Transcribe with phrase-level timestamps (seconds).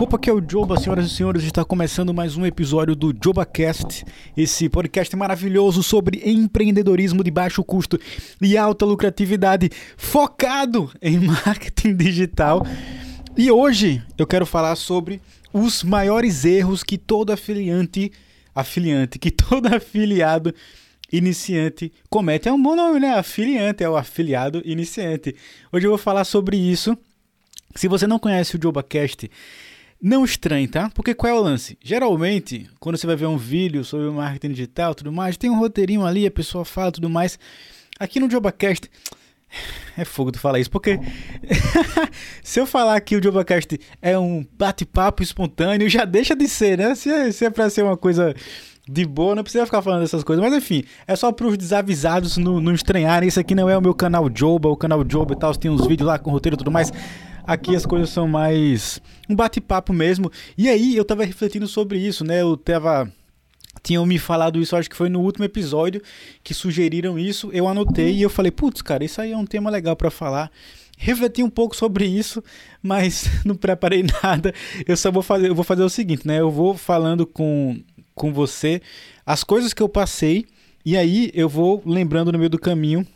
[0.00, 4.04] Opa, aqui é o Joba, senhoras e senhores, está começando mais um episódio do JobaCast,
[4.36, 7.98] esse podcast maravilhoso sobre empreendedorismo de baixo custo
[8.40, 12.64] e alta lucratividade, focado em marketing digital.
[13.36, 15.20] E hoje eu quero falar sobre
[15.52, 18.12] os maiores erros que todo afiliante,
[18.54, 20.54] afiliante, que todo afiliado
[21.10, 22.48] iniciante comete.
[22.48, 23.14] É um bom nome, né?
[23.14, 25.34] Afiliante, é o afiliado iniciante.
[25.72, 26.96] Hoje eu vou falar sobre isso.
[27.74, 29.28] Se você não conhece o JobaCast,
[30.00, 30.90] não estranhe, tá?
[30.90, 31.76] Porque qual é o lance?
[31.82, 36.06] Geralmente, quando você vai ver um vídeo sobre marketing digital tudo mais, tem um roteirinho
[36.06, 37.38] ali, a pessoa fala tudo mais.
[37.98, 38.88] Aqui no JobaCast,
[39.96, 41.00] é fogo tu falar isso, porque
[42.44, 46.94] se eu falar que o JobaCast é um bate-papo espontâneo, já deixa de ser, né?
[46.94, 48.34] Se é, se é pra ser uma coisa
[48.88, 50.42] de boa, não precisa ficar falando dessas coisas.
[50.42, 53.28] Mas enfim, é só para os desavisados não, não estranharem.
[53.28, 55.54] Isso aqui não é o meu canal Joba, o canal Joba e tal.
[55.54, 56.92] Tem uns vídeos lá com roteiro e tudo mais.
[57.48, 60.30] Aqui as coisas são mais um bate-papo mesmo.
[60.54, 62.42] E aí eu tava refletindo sobre isso, né?
[62.42, 63.10] Eu tava
[63.82, 66.02] tinham me falado isso, acho que foi no último episódio
[66.44, 67.48] que sugeriram isso.
[67.50, 70.52] Eu anotei e eu falei, putz, cara, isso aí é um tema legal para falar.
[70.98, 72.44] Refleti um pouco sobre isso,
[72.82, 74.52] mas não preparei nada.
[74.86, 76.40] Eu só vou fazer, eu vou fazer o seguinte, né?
[76.40, 77.80] Eu vou falando com,
[78.14, 78.82] com você
[79.24, 80.44] as coisas que eu passei
[80.84, 83.06] e aí eu vou lembrando no meio do caminho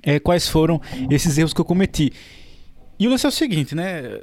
[0.00, 0.80] é, quais foram
[1.10, 2.12] esses erros que eu cometi.
[2.98, 4.20] E o lance é o seguinte, né?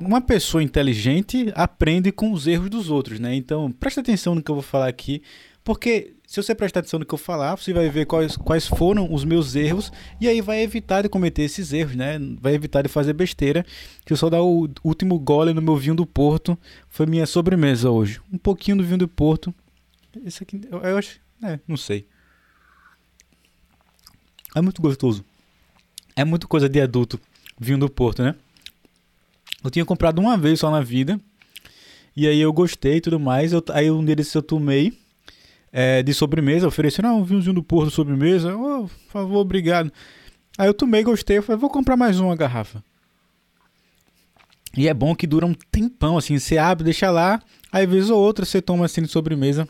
[0.00, 3.34] Uma pessoa inteligente aprende com os erros dos outros, né?
[3.34, 5.22] Então, presta atenção no que eu vou falar aqui,
[5.62, 9.12] porque se você prestar atenção no que eu falar, você vai ver quais, quais foram
[9.12, 12.18] os meus erros e aí vai evitar de cometer esses erros, né?
[12.40, 13.64] Vai evitar de fazer besteira.
[14.04, 17.90] Que eu só dar o último gole no meu vinho do Porto, foi minha sobremesa
[17.90, 18.20] hoje.
[18.32, 19.54] Um pouquinho do vinho do Porto.
[20.24, 22.06] Esse aqui, eu, eu acho, é, não sei.
[24.54, 25.24] É muito gostoso.
[26.16, 27.20] É muito coisa de adulto
[27.58, 28.34] vinho do Porto, né?
[29.62, 31.20] Eu tinha comprado uma vez só na vida.
[32.16, 33.52] E aí eu gostei e tudo mais.
[33.52, 34.92] Eu, aí um desses eu tomei
[35.72, 38.56] é, de sobremesa, ofereceram ah, um vinhozinho do Porto sobremesa.
[38.56, 39.92] Oh, por favor, obrigado.
[40.56, 41.38] Aí eu tomei, gostei.
[41.38, 42.82] Eu falei, vou comprar mais uma garrafa.
[44.76, 46.38] E é bom que dura um tempão, assim.
[46.38, 47.40] Você abre, deixa lá.
[47.72, 49.68] Aí, vez ou outra, você toma assim de sobremesa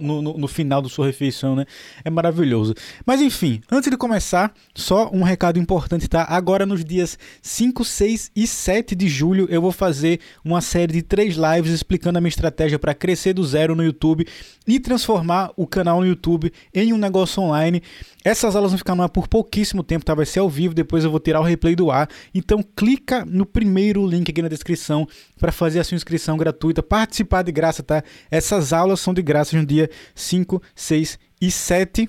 [0.00, 1.64] no, no, final da sua refeição, né?
[2.04, 2.74] É maravilhoso.
[3.04, 6.26] Mas enfim, antes de começar, só um recado importante, tá?
[6.28, 11.02] Agora nos dias 5, 6 e 7 de julho eu vou fazer uma série de
[11.02, 14.26] três lives explicando a minha estratégia para crescer do zero no YouTube
[14.66, 17.82] e transformar o canal no YouTube em um negócio online.
[18.24, 20.14] Essas aulas vão ficar no ar por pouquíssimo tempo, tá?
[20.14, 22.08] Vai ser ao vivo, depois eu vou tirar o replay do ar.
[22.34, 25.08] Então clica no primeiro link aqui na descrição
[25.40, 28.04] para fazer a sua inscrição gratuita, participar de graça, tá?
[28.30, 32.08] Essas aulas são de graça no dia 5, 6 e 7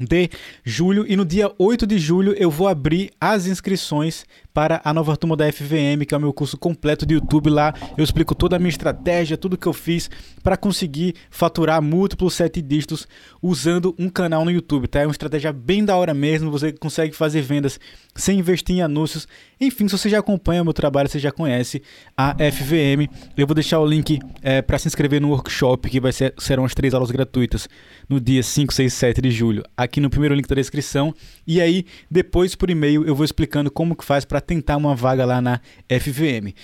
[0.00, 0.30] de
[0.64, 5.16] julho e no dia 8 de julho eu vou abrir as inscrições para a nova
[5.16, 7.50] turma da FVM, que é o meu curso completo de YouTube.
[7.50, 10.10] Lá eu explico toda a minha estratégia, tudo que eu fiz
[10.42, 13.06] para conseguir faturar múltiplos sete dígitos
[13.42, 15.00] usando um canal no YouTube, tá?
[15.00, 17.78] É uma estratégia bem da hora mesmo, você consegue fazer vendas
[18.14, 19.28] sem investir em anúncios.
[19.60, 21.82] Enfim, se você já acompanha o meu trabalho, você já conhece
[22.16, 23.08] a FVM.
[23.36, 26.64] Eu vou deixar o link é, para se inscrever no workshop, que vai ser, serão
[26.64, 27.68] as três aulas gratuitas
[28.08, 29.62] no dia 5, 6 7 de julho,
[29.98, 31.14] no primeiro link da descrição.
[31.46, 35.24] E aí, depois por e-mail, eu vou explicando como que faz para tentar uma vaga
[35.24, 36.54] lá na FVM.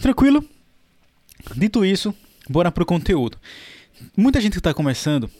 [0.00, 0.44] Tranquilo?
[1.56, 2.14] Dito isso,
[2.48, 3.38] bora pro conteúdo.
[4.16, 5.30] Muita gente que está começando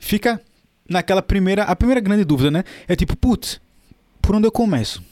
[0.00, 0.40] fica
[0.88, 2.64] naquela primeira, a primeira grande dúvida, né?
[2.86, 3.60] É tipo, putz,
[4.20, 5.02] por onde eu começo?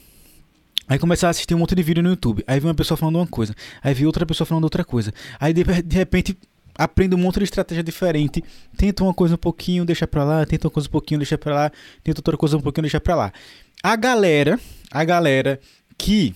[0.88, 2.44] Aí começar a assistir um monte de vídeo no YouTube.
[2.46, 3.54] Aí vem uma pessoa falando uma coisa.
[3.82, 5.12] Aí vem outra pessoa falando outra coisa.
[5.40, 6.36] Aí de, de repente
[6.76, 8.42] aprende um monte de estratégia diferente.
[8.76, 10.44] Tenta uma coisa um pouquinho, deixa pra lá.
[10.44, 11.72] Tenta uma coisa um pouquinho, deixa pra lá.
[12.02, 13.32] Tenta outra coisa um pouquinho, deixa pra lá.
[13.82, 14.58] A galera,
[14.90, 15.60] a galera
[15.96, 16.34] que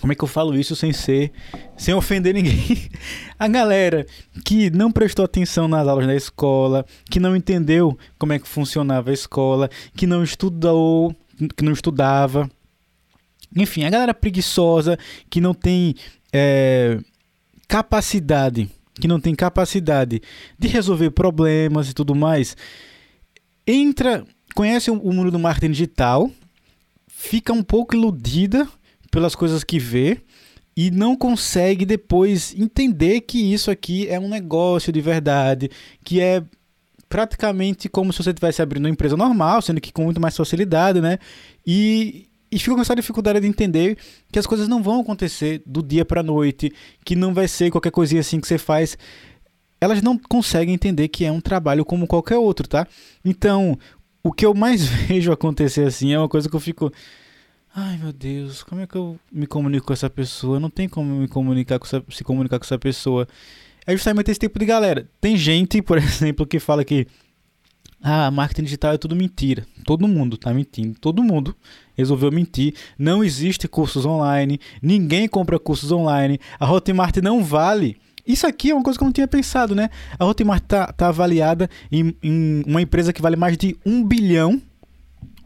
[0.00, 1.32] como é que eu falo isso sem ser
[1.76, 2.88] sem ofender ninguém?
[3.36, 4.06] A galera
[4.44, 9.10] que não prestou atenção nas aulas da escola, que não entendeu como é que funcionava
[9.10, 11.14] a escola, que não estudou,
[11.56, 12.48] que não estudava,
[13.56, 14.98] enfim, a galera preguiçosa
[15.28, 15.94] que não tem
[16.32, 16.98] é,
[17.66, 20.22] capacidade, que não tem capacidade
[20.58, 22.56] de resolver problemas e tudo mais,
[23.66, 24.24] entra,
[24.54, 26.30] conhece o mundo do marketing digital,
[27.08, 28.68] fica um pouco iludida
[29.10, 30.20] pelas coisas que vê
[30.76, 35.70] e não consegue depois entender que isso aqui é um negócio de verdade,
[36.04, 36.42] que é
[37.08, 41.00] praticamente como se você estivesse abrindo uma empresa normal, sendo que com muito mais facilidade,
[41.00, 41.18] né?
[41.66, 43.96] E, e fica com essa dificuldade de entender
[44.32, 46.72] que as coisas não vão acontecer do dia para noite,
[47.04, 48.98] que não vai ser qualquer coisinha assim que você faz.
[49.80, 52.86] Elas não conseguem entender que é um trabalho como qualquer outro, tá?
[53.24, 53.78] Então,
[54.22, 56.92] o que eu mais vejo acontecer assim é uma coisa que eu fico.
[57.74, 60.58] Ai meu Deus, como é que eu me comunico com essa pessoa?
[60.58, 63.28] Não tem como me comunicar com essa, se comunicar com essa pessoa.
[63.86, 65.08] É justamente esse tipo de galera.
[65.20, 67.06] Tem gente, por exemplo, que fala que
[68.02, 69.66] ah, marketing digital é tudo mentira.
[69.84, 70.98] Todo mundo tá mentindo.
[70.98, 71.54] Todo mundo
[71.94, 72.74] resolveu mentir.
[72.98, 74.58] Não existe cursos online.
[74.80, 76.40] Ninguém compra cursos online.
[76.58, 77.98] A Hotmart não vale.
[78.26, 79.90] Isso aqui é uma coisa que eu não tinha pensado, né?
[80.18, 84.60] A Hotmart tá, tá avaliada em, em uma empresa que vale mais de um bilhão.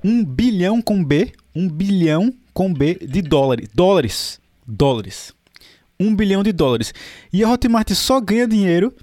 [0.02, 1.32] Um bilhão com B.
[1.54, 3.68] Um bilhão com B de dólares.
[3.74, 4.40] Dólares.
[4.66, 5.32] Dólares.
[5.98, 6.94] Um bilhão de dólares.
[7.32, 8.94] E a Hotmart só ganha dinheiro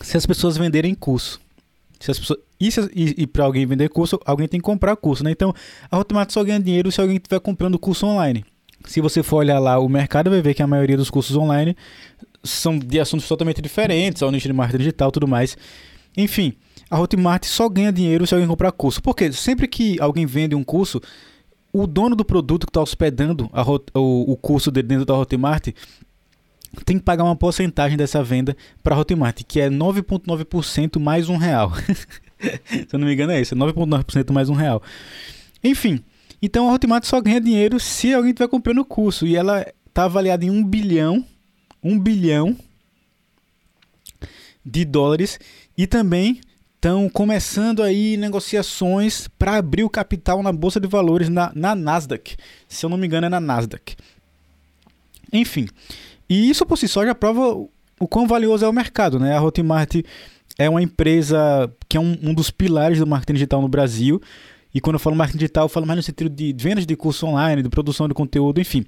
[0.00, 1.38] se as pessoas venderem curso.
[2.00, 5.22] Se as pessoas, e, e, e para alguém vender curso, alguém tem que comprar curso,
[5.22, 5.30] né?
[5.30, 5.54] Então,
[5.90, 8.44] a Hotmart só ganha dinheiro se alguém estiver comprando curso online.
[8.86, 11.76] Se você for olhar lá o mercado, vai ver que a maioria dos cursos online
[12.42, 15.58] são de assuntos totalmente diferentes, ao nicho de marketing digital tudo mais.
[16.16, 16.54] Enfim,
[16.90, 19.02] a Hotmart só ganha dinheiro se alguém comprar curso.
[19.02, 21.00] Porque sempre que alguém vende um curso,
[21.70, 23.62] o dono do produto que está hospedando a,
[23.98, 25.68] o, o curso dentro da Hotmart
[26.84, 31.36] tem que pagar uma porcentagem dessa venda para a Hotmart, que é 9,9% mais um
[31.36, 31.72] real.
[32.70, 34.82] Se eu não me engano é isso, é 9,9% mais um real.
[35.62, 36.02] Enfim,
[36.40, 39.26] então a Hotmart só ganha dinheiro se alguém estiver comprando o curso.
[39.26, 41.24] E ela está avaliada em 1 bilhão,
[41.82, 42.56] 1 bilhão
[44.64, 45.38] de dólares.
[45.76, 46.40] E também
[46.76, 52.36] estão começando aí negociações para abrir o capital na Bolsa de Valores na, na Nasdaq.
[52.66, 53.96] Se eu não me engano é na Nasdaq.
[55.32, 55.68] Enfim,
[56.30, 57.56] e isso por si só já prova
[57.98, 59.36] o quão valioso é o mercado, né?
[59.36, 59.96] A Hotmart
[60.56, 64.22] é uma empresa que é um, um dos pilares do marketing digital no Brasil.
[64.72, 67.26] E quando eu falo marketing digital, eu falo mais no sentido de vendas de curso
[67.26, 68.86] online, de produção de conteúdo, enfim.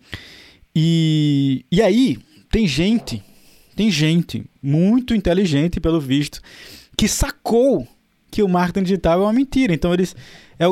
[0.75, 2.19] E, e aí,
[2.51, 3.23] tem gente,
[3.75, 6.41] tem gente muito inteligente, pelo visto,
[6.97, 7.87] que sacou
[8.31, 9.75] que o marketing digital é uma mentira.
[9.75, 10.15] Então eles.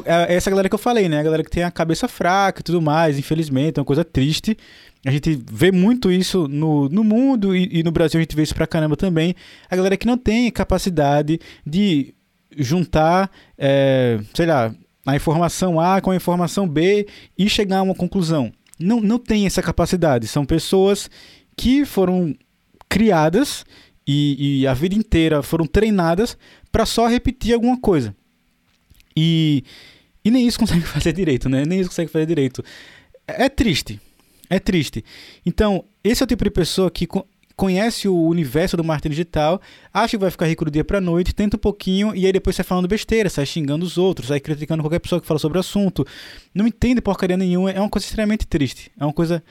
[0.05, 1.19] É, é essa galera que eu falei, né?
[1.19, 4.57] A galera que tem a cabeça fraca e tudo mais, infelizmente, é uma coisa triste.
[5.05, 8.43] A gente vê muito isso no, no mundo e, e, no Brasil a gente vê
[8.43, 9.35] isso pra caramba também.
[9.69, 12.15] A galera que não tem capacidade de
[12.57, 14.73] juntar, é, sei lá,
[15.07, 18.53] a informação A com a informação B e chegar a uma conclusão.
[18.79, 20.29] Não, não tem essa capacidade.
[20.29, 21.11] São pessoas
[21.57, 22.35] que foram
[22.89, 23.65] criadas
[24.07, 26.37] e, e a vida inteira foram treinadas
[26.71, 28.15] para só repetir alguma coisa.
[29.17, 29.65] E,
[30.25, 31.65] e nem isso consegue fazer direito, né?
[31.67, 32.65] Nem isso consegue fazer direito.
[33.27, 34.01] É, é triste
[34.51, 35.05] é triste.
[35.47, 37.07] Então, esse é o tipo de pessoa que
[37.55, 39.61] conhece o universo do marketing digital,
[39.95, 42.57] acha que vai ficar rico do dia para noite, tenta um pouquinho e aí depois
[42.57, 45.61] sai falando besteira, sai xingando os outros, sai criticando qualquer pessoa que fala sobre o
[45.61, 46.05] assunto.
[46.53, 48.91] Não entende porcaria nenhuma, é uma coisa extremamente triste.
[48.99, 49.43] É uma coisa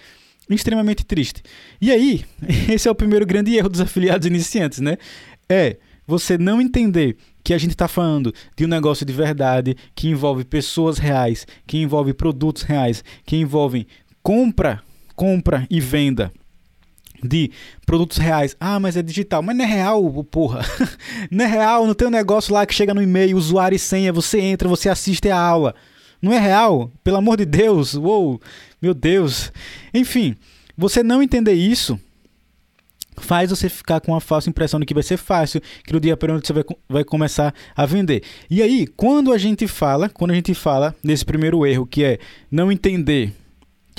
[0.50, 1.44] extremamente triste.
[1.80, 2.26] E aí,
[2.68, 4.98] esse é o primeiro grande erro dos afiliados iniciantes, né?
[5.48, 10.10] É você não entender que a gente está falando de um negócio de verdade, que
[10.10, 13.88] envolve pessoas reais, que envolve produtos reais, que envolve
[14.22, 14.84] compra
[15.20, 16.32] compra e venda
[17.22, 17.52] de
[17.86, 18.56] produtos reais.
[18.58, 19.42] Ah, mas é digital.
[19.42, 20.62] Mas não é real, porra.
[21.30, 24.14] não é real, não tem um negócio lá que chega no e-mail, usuário e senha,
[24.14, 25.76] você entra, você assiste a aula.
[26.22, 26.90] Não é real?
[27.04, 27.96] Pelo amor de Deus.
[27.96, 28.40] Uou,
[28.82, 29.52] meu Deus.
[29.94, 30.38] Enfim,
[30.78, 32.00] você não entender isso
[33.20, 36.18] faz você ficar com uma falsa impressão de que vai ser fácil, que no dia
[36.22, 38.24] onde você vai, vai começar a vender.
[38.50, 42.20] E aí, quando a gente fala, quando a gente fala nesse primeiro erro, que é
[42.52, 43.34] não entender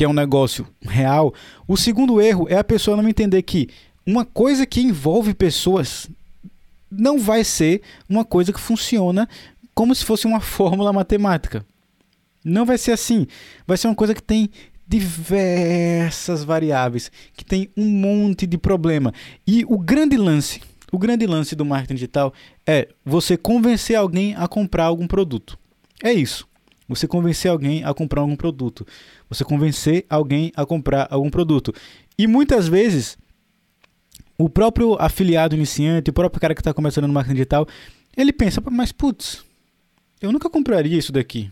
[0.00, 1.34] que é um negócio real.
[1.68, 3.68] O segundo erro é a pessoa não entender que
[4.06, 6.08] uma coisa que envolve pessoas
[6.90, 9.28] não vai ser uma coisa que funciona
[9.74, 11.64] como se fosse uma fórmula matemática.
[12.42, 13.26] Não vai ser assim.
[13.66, 14.48] Vai ser uma coisa que tem
[14.90, 19.14] diversas variáveis, que tem um monte de problema.
[19.46, 22.34] E o grande lance, o grande lance do marketing digital
[22.66, 25.56] é você convencer alguém a comprar algum produto.
[26.02, 26.44] É isso.
[26.88, 28.84] Você convencer alguém a comprar algum produto.
[29.28, 31.72] Você convencer alguém a comprar algum produto.
[32.18, 33.16] E muitas vezes,
[34.36, 37.68] o próprio afiliado iniciante, o próprio cara que está começando no marketing digital,
[38.16, 39.44] ele pensa, mas putz,
[40.20, 41.48] eu nunca compraria isso daqui.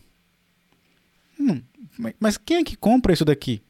[1.39, 1.63] Hum,
[2.19, 3.61] mas quem é que compra isso daqui?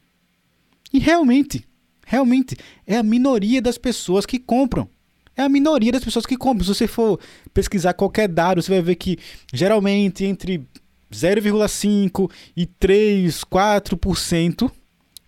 [0.92, 1.66] E realmente,
[2.06, 2.56] realmente,
[2.86, 4.88] é a minoria das pessoas que compram.
[5.36, 6.64] É a minoria das pessoas que compram.
[6.64, 7.20] Se você for
[7.54, 9.18] pesquisar qualquer dado, você vai ver que
[9.52, 10.66] geralmente entre
[11.12, 14.70] 0,5 e 3, 4%,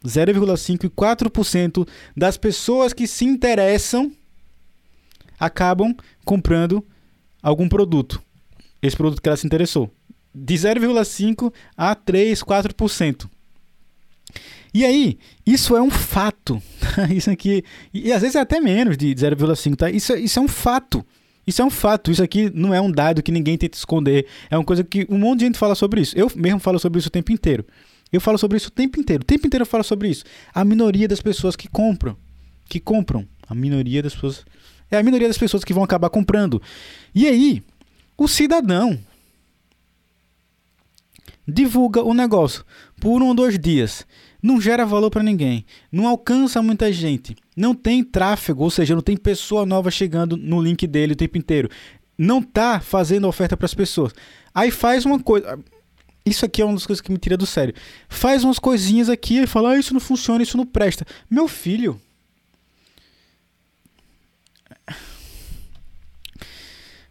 [0.04, 4.12] 0,5 e 4% das pessoas que se interessam
[5.38, 6.85] acabam comprando
[7.42, 8.21] algum produto.
[8.83, 9.90] Esse produto que ela se interessou.
[10.34, 13.28] De 0,5 a 3, 4%.
[14.72, 16.62] E aí, isso é um fato.
[17.14, 17.64] isso aqui.
[17.92, 19.90] E, às vezes é até menos de 0,5, tá?
[19.90, 21.04] Isso, isso é um fato.
[21.46, 24.26] Isso é um fato, isso aqui não é um dado que ninguém tenta esconder.
[24.49, 26.16] É uma coisa que um monte de gente fala sobre isso.
[26.16, 27.64] Eu mesmo falo sobre isso o tempo inteiro.
[28.12, 29.22] Eu falo sobre isso o tempo inteiro.
[29.22, 30.25] O tempo inteiro eu falo sobre isso.
[30.54, 32.16] A minoria das pessoas que compram.
[32.68, 33.26] Que compram.
[33.49, 34.44] A minoria das pessoas.
[34.90, 36.62] É a minoria das pessoas que vão acabar comprando.
[37.12, 37.62] E aí,
[38.16, 38.99] o cidadão
[41.50, 42.64] divulga o negócio
[43.00, 44.07] por um ou dois dias.
[44.42, 45.66] Não gera valor para ninguém.
[45.92, 47.37] Não alcança muita gente.
[47.57, 51.37] Não tem tráfego, ou seja, não tem pessoa nova chegando no link dele o tempo
[51.37, 51.69] inteiro.
[52.16, 54.14] Não tá fazendo oferta para as pessoas.
[54.54, 55.59] Aí faz uma coisa
[56.25, 57.75] isso aqui é uma das coisas que me tira do sério.
[58.09, 61.07] Faz umas coisinhas aqui e fala, ah, isso não funciona, isso não presta.
[61.28, 62.00] Meu filho.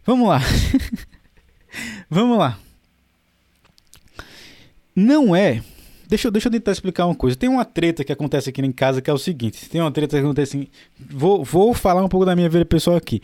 [0.04, 0.40] Vamos lá.
[2.08, 2.58] Vamos lá.
[5.00, 5.62] Não é.
[6.06, 7.36] Deixa eu, deixa eu tentar explicar uma coisa.
[7.36, 10.16] Tem uma treta que acontece aqui em casa que é o seguinte: tem uma treta
[10.16, 10.68] que acontece.
[10.98, 13.22] Vou, vou falar um pouco da minha vida pessoal aqui.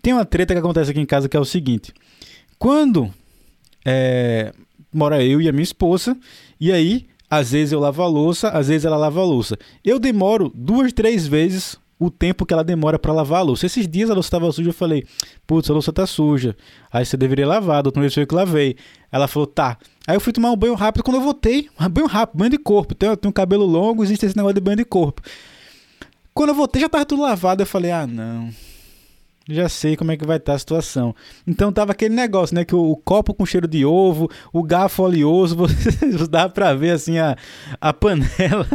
[0.00, 1.92] Tem uma treta que acontece aqui em casa que é o seguinte:
[2.58, 3.12] quando
[3.84, 4.52] é,
[4.92, 6.16] mora eu e a minha esposa,
[6.60, 9.58] e aí, às vezes eu lavo a louça, às vezes ela lava a louça.
[9.84, 13.66] Eu demoro duas, três vezes o tempo que ela demora para lavar a louça.
[13.66, 15.04] Esses dias a louça estava suja, eu falei,
[15.46, 16.56] putz, a louça tá suja.
[16.92, 18.76] Aí você deveria lavar, da vez eu que lavei.
[19.10, 19.76] Ela falou, tá.
[20.06, 22.94] Aí eu fui tomar um banho rápido, quando eu voltei, banho rápido, banho de corpo.
[22.94, 25.22] Tenho, tenho um cabelo longo, existe esse negócio de banho de corpo.
[26.32, 28.50] Quando eu voltei já tava tudo lavado, eu falei, ah, não
[29.48, 31.14] já sei como é que vai estar tá a situação.
[31.46, 32.64] Então tava aquele negócio, né?
[32.64, 35.56] Que o, o copo com cheiro de ovo, o garfo oleoso,
[36.28, 37.34] dava pra ver assim a,
[37.80, 38.66] a panela.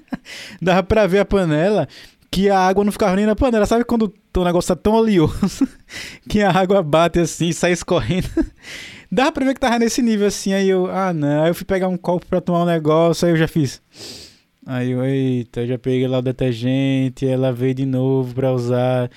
[0.60, 1.86] dava pra ver a panela
[2.34, 3.64] que a água não ficava nem na panela.
[3.64, 5.68] Sabe quando o negócio tá tão oleoso
[6.28, 8.28] que a água bate assim sai escorrendo?
[9.10, 10.52] Dava pra ver que tava nesse nível assim.
[10.52, 11.44] Aí eu, ah não.
[11.44, 13.80] Aí eu fui pegar um copo pra tomar um negócio, aí eu já fiz.
[14.66, 19.08] Aí eu, eita, já peguei lá o detergente, ela veio de novo pra usar.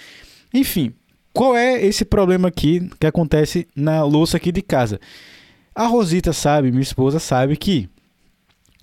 [0.54, 0.94] Enfim,
[1.34, 5.00] qual é esse problema aqui que acontece na louça aqui de casa?
[5.74, 7.90] A Rosita sabe, minha esposa sabe que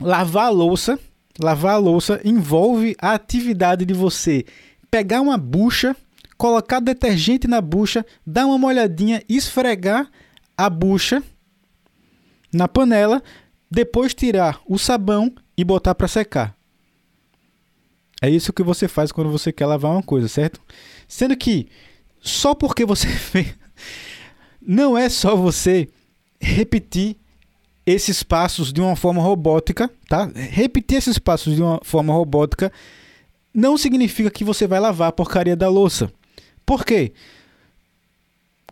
[0.01, 0.99] lavar a louça,
[1.41, 4.45] lavar a louça envolve a atividade de você
[4.91, 5.97] pegar uma bucha,
[6.37, 10.11] colocar detergente na bucha, dar uma molhadinha, esfregar
[10.57, 11.23] a bucha
[12.53, 13.23] na panela,
[13.71, 16.57] depois tirar o sabão e botar para secar.
[18.23, 20.61] É isso que você faz quando você quer lavar uma coisa, certo?
[21.09, 21.69] Sendo que
[22.21, 23.55] só porque você fez.
[24.63, 25.89] Não é só você
[26.41, 27.17] repetir
[27.87, 30.31] esses passos de uma forma robótica, tá?
[30.35, 32.73] Repetir esses passos de uma forma robótica
[33.53, 36.11] não significa que você vai lavar a porcaria da louça.
[36.67, 37.13] Por quê?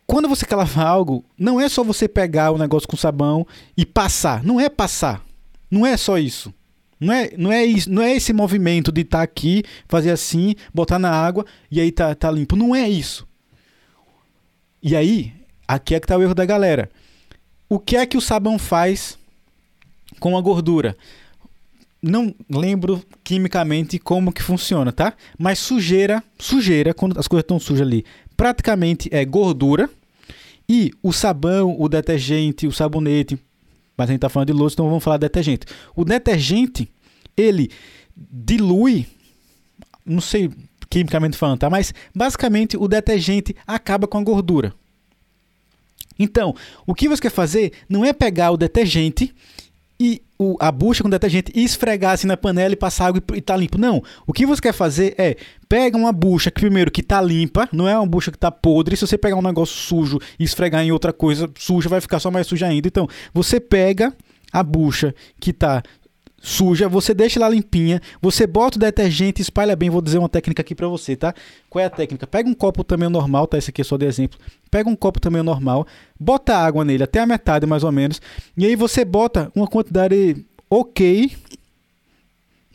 [0.07, 3.87] Quando você quer lavar algo, não é só você pegar o negócio com sabão e
[3.87, 4.43] passar.
[4.43, 5.23] Não é passar.
[5.71, 6.53] Não é só isso.
[6.99, 10.55] Não é, não é, isso, não é esse movimento de estar tá aqui, fazer assim,
[10.73, 12.55] botar na água e aí tá, tá limpo.
[12.55, 13.27] Não é isso.
[14.83, 15.33] E aí,
[15.67, 16.91] aqui é que tá o erro da galera.
[17.73, 19.17] O que é que o sabão faz
[20.21, 20.95] com a gordura?
[22.03, 25.15] Não lembro quimicamente como que funciona, tá?
[25.39, 28.05] Mas sujeira, sujeira, quando as coisas estão sujas ali,
[28.37, 29.89] praticamente é gordura.
[30.69, 33.39] E o sabão, o detergente, o sabonete,
[33.97, 35.67] mas a gente está falando de louça, então vamos falar de detergente.
[35.97, 36.93] O detergente,
[37.35, 37.71] ele
[38.15, 39.07] dilui,
[40.05, 40.51] não sei
[40.91, 41.71] quimicamente falando, tá?
[41.71, 44.75] Mas basicamente o detergente acaba com a gordura.
[46.19, 46.55] Então,
[46.87, 49.35] o que você quer fazer não é pegar o detergente
[50.01, 53.39] e o, a bucha com detergente e esfregar assim na panela e passar água e,
[53.39, 53.79] e tá limpo.
[53.79, 54.03] Não.
[54.27, 55.37] O que você quer fazer é
[55.69, 58.97] pega uma bucha que primeiro que tá limpa, não é uma bucha que tá podre.
[58.97, 62.31] Se você pegar um negócio sujo e esfregar em outra coisa suja, vai ficar só
[62.31, 62.89] mais suja ainda.
[62.89, 64.13] Então, você pega
[64.53, 65.83] a bucha que tá
[66.43, 70.61] suja, você deixa ela limpinha, você bota o detergente, espalha bem, vou dizer uma técnica
[70.61, 71.33] aqui para você, tá?
[71.71, 72.27] Qual é a técnica?
[72.27, 73.57] Pega um copo também normal, tá?
[73.57, 74.39] Esse aqui é só de exemplo.
[74.69, 75.87] Pega um copo também normal,
[76.19, 78.21] bota água nele até a metade mais ou menos,
[78.57, 81.31] e aí você bota uma quantidade ok,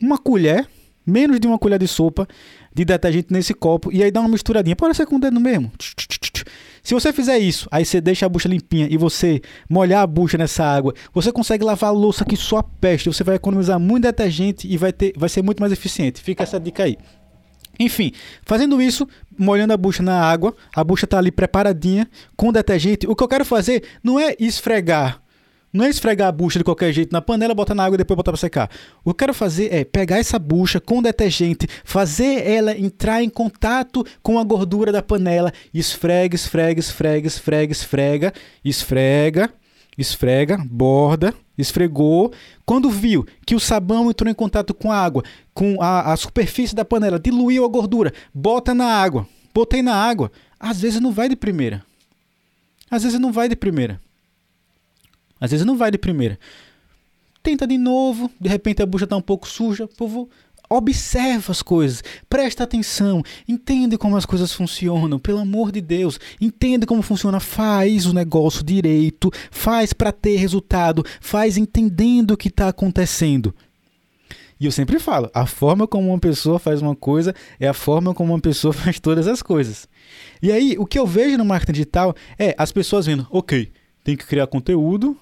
[0.00, 0.66] uma colher,
[1.06, 2.26] menos de uma colher de sopa
[2.72, 5.70] de detergente nesse copo, e aí dá uma misturadinha, pode ser com o dedo mesmo.
[6.82, 10.38] Se você fizer isso, aí você deixa a bucha limpinha e você molhar a bucha
[10.38, 13.08] nessa água, você consegue lavar a louça que só peste.
[13.08, 16.20] Você vai economizar muito detergente e vai, ter, vai ser muito mais eficiente.
[16.20, 16.96] Fica essa dica aí.
[17.78, 19.06] Enfim, fazendo isso,
[19.38, 23.06] molhando a bucha na água, a bucha está ali preparadinha com detergente.
[23.06, 25.22] O que eu quero fazer não é esfregar
[25.72, 28.16] não é esfregar a bucha de qualquer jeito na panela, botar na água e depois
[28.16, 28.70] botar para secar.
[29.00, 33.28] O que eu quero fazer é pegar essa bucha com detergente, fazer ela entrar em
[33.28, 38.32] contato com a gordura da panela, esfrega, esfrega, esfrega, esfrega, esfrega,
[38.64, 39.50] esfrega,
[39.96, 42.32] esfrega, borda, esfregou.
[42.64, 45.22] Quando viu que o sabão entrou em contato com a água,
[45.52, 49.26] com a, a superfície da panela, diluiu a gordura, bota na água.
[49.58, 50.30] Botei na água.
[50.60, 51.84] Às vezes não vai de primeira.
[52.88, 54.00] Às vezes não vai de primeira.
[55.40, 56.38] Às vezes não vai de primeira.
[57.42, 60.28] tenta de novo, de repente a bucha está um pouco suja, o povo
[60.68, 66.84] observa as coisas, presta atenção, entende como as coisas funcionam, pelo amor de Deus, entende
[66.84, 72.68] como funciona, faz o negócio direito, faz para ter resultado, faz entendendo o que está
[72.68, 73.54] acontecendo.
[74.60, 78.12] E eu sempre falo, a forma como uma pessoa faz uma coisa é a forma
[78.12, 79.88] como uma pessoa faz todas as coisas.
[80.42, 83.70] E aí, o que eu vejo no marketing digital é as pessoas vendo, ok,
[84.02, 85.16] tem que criar conteúdo,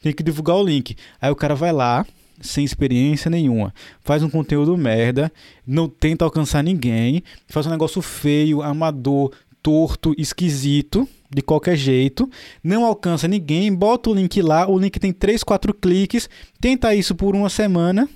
[0.00, 0.96] tem que divulgar o link.
[1.20, 2.06] Aí o cara vai lá,
[2.40, 5.32] sem experiência nenhuma, faz um conteúdo merda,
[5.66, 12.30] não tenta alcançar ninguém, faz um negócio feio, amador, torto, esquisito, de qualquer jeito,
[12.62, 16.28] não alcança ninguém, bota o link lá, o link tem 3, 4 cliques,
[16.60, 18.08] tenta isso por uma semana,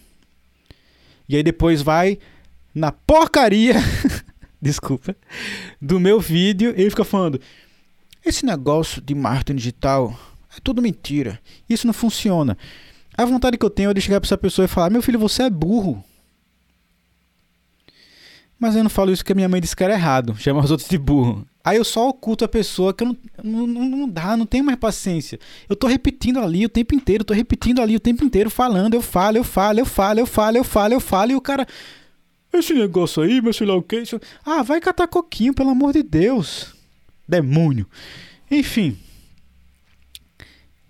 [1.29, 2.19] e aí depois vai
[2.75, 3.75] na porcaria,
[4.61, 5.15] desculpa,
[5.81, 7.41] do meu vídeo, ele fica falando:
[8.25, 10.19] esse negócio de marketing digital
[10.57, 12.57] é tudo mentira, isso não funciona.
[13.17, 15.19] A vontade que eu tenho é de chegar para essa pessoa e falar: Meu filho,
[15.19, 16.03] você é burro.
[18.59, 20.89] Mas eu não falo isso porque minha mãe disse que era errado, chama os outros
[20.89, 21.45] de burro.
[21.65, 24.79] Aí eu só oculto a pessoa que eu não, não, não dá, não tenho mais
[24.79, 25.39] paciência.
[25.69, 29.03] Eu tô repetindo ali o tempo inteiro, tô repetindo ali o tempo inteiro, falando, eu
[29.03, 31.67] falo, eu falo, eu falo, eu falo, eu falo, eu falo, e o cara.
[32.53, 34.03] Esse negócio aí, meu filho, o que?
[34.45, 36.75] Ah, vai catar coquinho, pelo amor de Deus.
[37.27, 37.87] Demônio.
[38.51, 38.99] Enfim.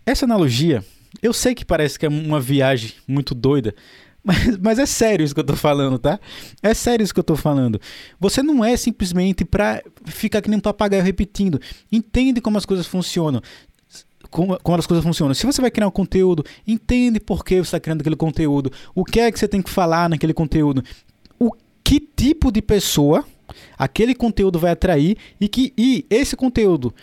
[0.04, 0.84] Essa analogia
[1.20, 3.74] eu sei que parece que é uma viagem muito doida,
[4.22, 6.18] mas, mas, é sério isso que eu tô falando, tá?
[6.62, 7.80] É sério isso que eu tô falando.
[8.20, 11.60] Você não é simplesmente pra ficar que nem um papagaio repetindo.
[11.90, 13.42] Entende como as coisas funcionam.
[14.30, 15.34] Como, como as coisas funcionam.
[15.34, 18.72] Se você vai criar um conteúdo, entende por que você está criando aquele conteúdo.
[18.94, 20.84] O que é que você tem que falar naquele conteúdo.
[21.38, 21.50] O
[21.82, 23.24] que tipo de pessoa
[23.76, 26.94] aquele conteúdo vai atrair e que e esse conteúdo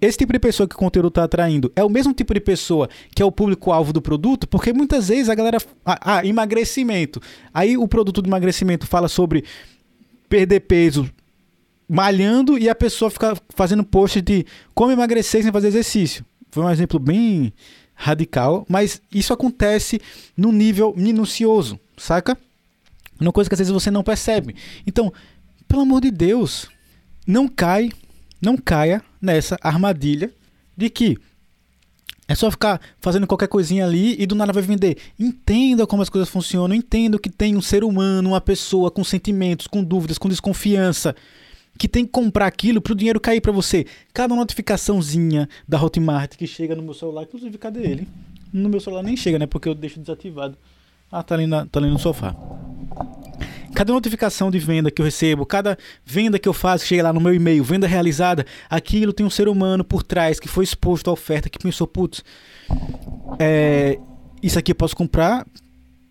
[0.00, 2.88] esse tipo de pessoa que o conteúdo está atraindo é o mesmo tipo de pessoa
[3.14, 5.58] que é o público-alvo do produto, porque muitas vezes a galera.
[5.84, 7.20] Ah, ah, emagrecimento.
[7.52, 9.44] Aí o produto de emagrecimento fala sobre
[10.28, 11.10] perder peso
[11.88, 16.24] malhando e a pessoa fica fazendo post de como emagrecer sem fazer exercício.
[16.50, 17.52] Foi um exemplo bem
[17.94, 20.00] radical, mas isso acontece
[20.36, 22.36] num nível minucioso, saca?
[23.20, 24.56] Uma coisa que às vezes você não percebe.
[24.86, 25.12] Então,
[25.68, 26.68] pelo amor de Deus,
[27.26, 27.90] não cai
[28.44, 30.30] não caia nessa armadilha
[30.76, 31.18] de que
[32.26, 34.96] é só ficar fazendo qualquer coisinha ali e do nada vai vender.
[35.18, 39.66] Entenda como as coisas funcionam, entenda que tem um ser humano, uma pessoa com sentimentos,
[39.66, 41.14] com dúvidas, com desconfiança,
[41.78, 43.86] que tem que comprar aquilo para o dinheiro cair para você.
[44.12, 48.08] Cada notificaçãozinha da Hotmart que chega no meu celular, inclusive cadê ele?
[48.52, 49.46] No meu celular nem chega, né?
[49.46, 50.56] Porque eu deixo desativado.
[51.12, 52.34] Ah, tá ali, na, tá ali no sofá.
[53.74, 57.20] Cada notificação de venda que eu recebo, cada venda que eu faço, chega lá no
[57.20, 61.12] meu e-mail, venda realizada, aquilo tem um ser humano por trás que foi exposto à
[61.12, 62.22] oferta, que pensou, putz,
[63.38, 63.98] é,
[64.42, 65.44] isso aqui eu posso comprar,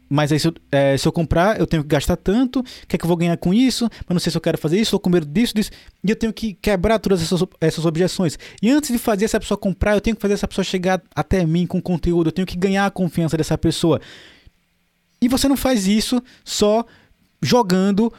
[0.09, 2.95] mas aí se eu, é, se eu, comprar, eu tenho que gastar tanto, o que
[2.95, 3.89] é que eu vou ganhar com isso?
[4.05, 5.71] Mas não sei se eu quero fazer isso, estou com medo disso, disso,
[6.03, 8.37] e eu tenho que quebrar todas essas, essas objeções.
[8.61, 11.45] E antes de fazer essa pessoa comprar, eu tenho que fazer essa pessoa chegar até
[11.45, 14.01] mim com conteúdo, eu tenho que ganhar a confiança dessa pessoa.
[15.21, 16.85] E você não faz isso só
[17.43, 18.11] jogando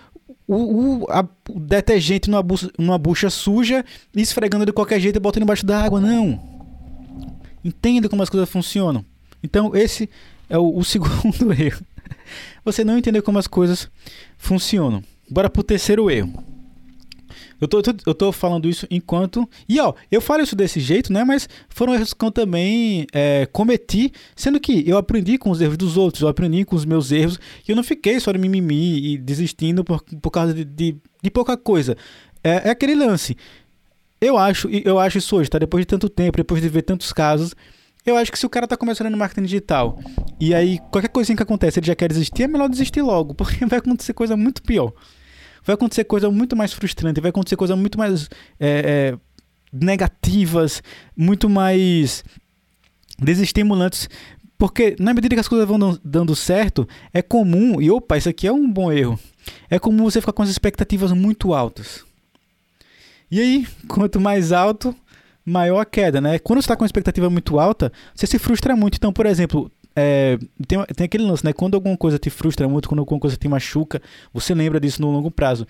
[0.47, 0.55] o,
[1.03, 3.85] o, a, o detergente numa bucha, numa bucha suja
[4.15, 6.01] esfregando de qualquer jeito e botando embaixo da água.
[6.01, 6.41] Não.
[7.65, 9.05] Entenda como as coisas funcionam.
[9.43, 10.09] Então, esse
[10.49, 11.85] é o, o segundo erro.
[12.65, 13.91] Você não entender como as coisas
[14.37, 15.03] funcionam.
[15.31, 16.43] Bora pro terceiro erro.
[17.61, 19.49] Eu tô, eu tô falando isso enquanto.
[19.69, 21.25] E ó, eu falo isso desse jeito, né?
[21.25, 25.77] Mas foram erros que eu também é, cometi, sendo que eu aprendi com os erros
[25.77, 29.15] dos outros, eu aprendi com os meus erros, e eu não fiquei só de mimimi
[29.15, 31.97] e desistindo por, por causa de, de, de pouca coisa.
[32.43, 33.37] É, é, aquele lance.
[34.21, 35.59] Eu acho, eu acho isso hoje, tá?
[35.59, 37.55] Depois de tanto tempo, depois de ver tantos casos.
[38.07, 39.99] Eu acho que se o cara tá começando no marketing digital
[40.39, 43.65] e aí qualquer coisinha que acontece ele já quer desistir, é melhor desistir logo, porque
[43.65, 44.93] vai acontecer coisa muito pior
[45.65, 48.29] vai acontecer coisa muito mais frustrante, vai acontecer coisa muito mais
[48.61, 49.19] é, é,
[49.73, 50.83] negativas,
[51.17, 52.25] muito mais
[53.19, 54.09] desestimulantes.
[54.57, 58.47] Porque na medida que as coisas vão dando certo, é comum, e opa, isso aqui
[58.47, 59.19] é um bom erro,
[59.69, 62.05] é comum você ficar com as expectativas muito altas.
[63.31, 64.95] E aí, quanto mais alto,
[65.45, 66.39] maior a queda, né?
[66.39, 68.97] Quando você está com uma expectativa muito alta, você se frustra muito.
[68.97, 71.53] Então, por exemplo, é, tem, tem aquele lance, né?
[71.53, 74.01] Quando alguma coisa te frustra muito, quando alguma coisa te machuca,
[74.33, 75.67] você lembra disso no longo prazo.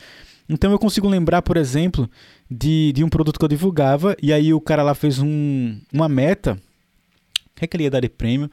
[0.48, 2.08] Então eu consigo lembrar, por exemplo,
[2.50, 6.08] de, de um produto que eu divulgava, e aí o cara lá fez um, uma
[6.08, 6.52] meta.
[6.54, 8.50] O que é que ele ia dar de prêmio?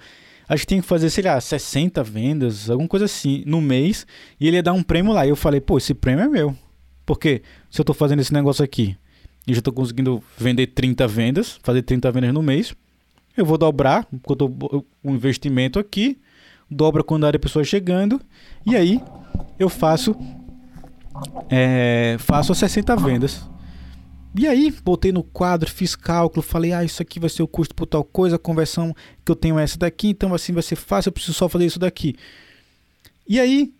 [0.48, 4.06] Acho que tinha que fazer, sei lá, 60 vendas, alguma coisa assim, no mês,
[4.40, 5.26] e ele ia dar um prêmio lá.
[5.26, 6.56] E eu falei, pô, esse prêmio é meu.
[7.06, 8.96] Porque se eu tô fazendo esse negócio aqui
[9.48, 12.76] e já tô conseguindo vender 30 vendas, fazer 30 vendas no mês,
[13.36, 14.08] eu vou dobrar
[15.04, 16.20] o investimento aqui,
[16.70, 18.22] dobra quando a pessoa chegando,
[18.66, 19.02] e aí
[19.58, 20.16] eu faço
[21.50, 23.42] é, faço as 60 vendas.
[24.34, 27.76] E aí, botei no quadro, fiz cálculo, falei, ah, isso aqui vai ser o custo
[27.76, 30.78] por tal coisa, a conversão que eu tenho é essa daqui, então assim vai ser
[30.78, 32.16] fácil, eu preciso só fazer isso daqui.
[33.28, 33.74] E aí,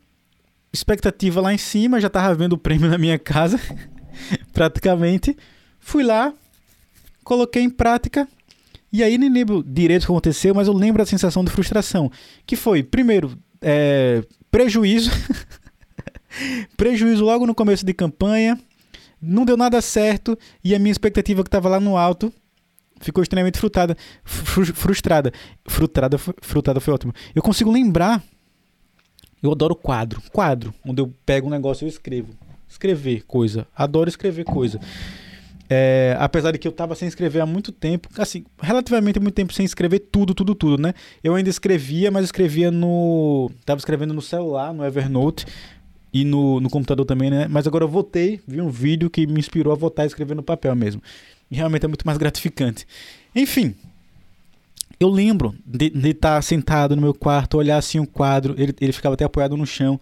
[0.74, 3.60] expectativa lá em cima, já tava vendo o prêmio na minha casa,
[4.52, 5.38] praticamente.
[5.80, 6.34] Fui lá,
[7.24, 8.28] coloquei em prática,
[8.92, 12.12] e aí nem lembro direito o que aconteceu, mas eu lembro da sensação de frustração.
[12.46, 15.12] Que foi, primeiro, é, prejuízo.
[16.76, 18.58] prejuízo logo no começo de campanha
[19.22, 22.34] não deu nada certo e a minha expectativa que estava lá no alto
[23.00, 23.96] ficou extremamente frustrada.
[24.24, 25.32] Frustrada.
[25.68, 27.14] Frustrada, frustrada foi ótimo.
[27.36, 28.24] Eu consigo lembrar.
[29.42, 30.22] Eu adoro quadro.
[30.32, 32.34] Quadro, onde eu pego um negócio e eu escrevo.
[32.68, 33.68] Escrever coisa.
[33.76, 34.80] Adoro escrever coisa.
[35.74, 39.54] É, apesar de que eu estava sem escrever há muito tempo, assim, relativamente muito tempo
[39.54, 40.94] sem escrever tudo, tudo, tudo, né?
[41.24, 43.50] Eu ainda escrevia, mas escrevia no.
[43.66, 45.46] Tava escrevendo no celular, no Evernote,
[46.14, 47.48] e no, no computador também, né?
[47.50, 50.44] Mas agora eu voltei, vi um vídeo que me inspirou a voltar a escrever no
[50.44, 51.02] papel mesmo.
[51.50, 52.86] E realmente é muito mais gratificante.
[53.34, 53.74] Enfim,
[55.00, 58.92] eu lembro de estar tá sentado no meu quarto, olhar assim um quadro, ele, ele
[58.92, 59.98] ficava até apoiado no chão,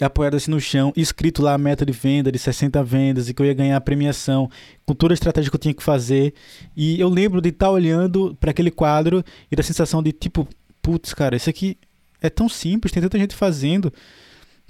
[0.00, 3.40] apoiado assim no chão, escrito lá a meta de venda de 60 vendas e que
[3.40, 4.50] eu ia ganhar a premiação,
[4.84, 6.34] com toda a estratégia que eu tinha que fazer.
[6.76, 10.46] E eu lembro de estar tá olhando para aquele quadro e da sensação de tipo,
[10.82, 11.78] putz, cara, isso aqui
[12.20, 13.92] é tão simples, tem tanta gente fazendo.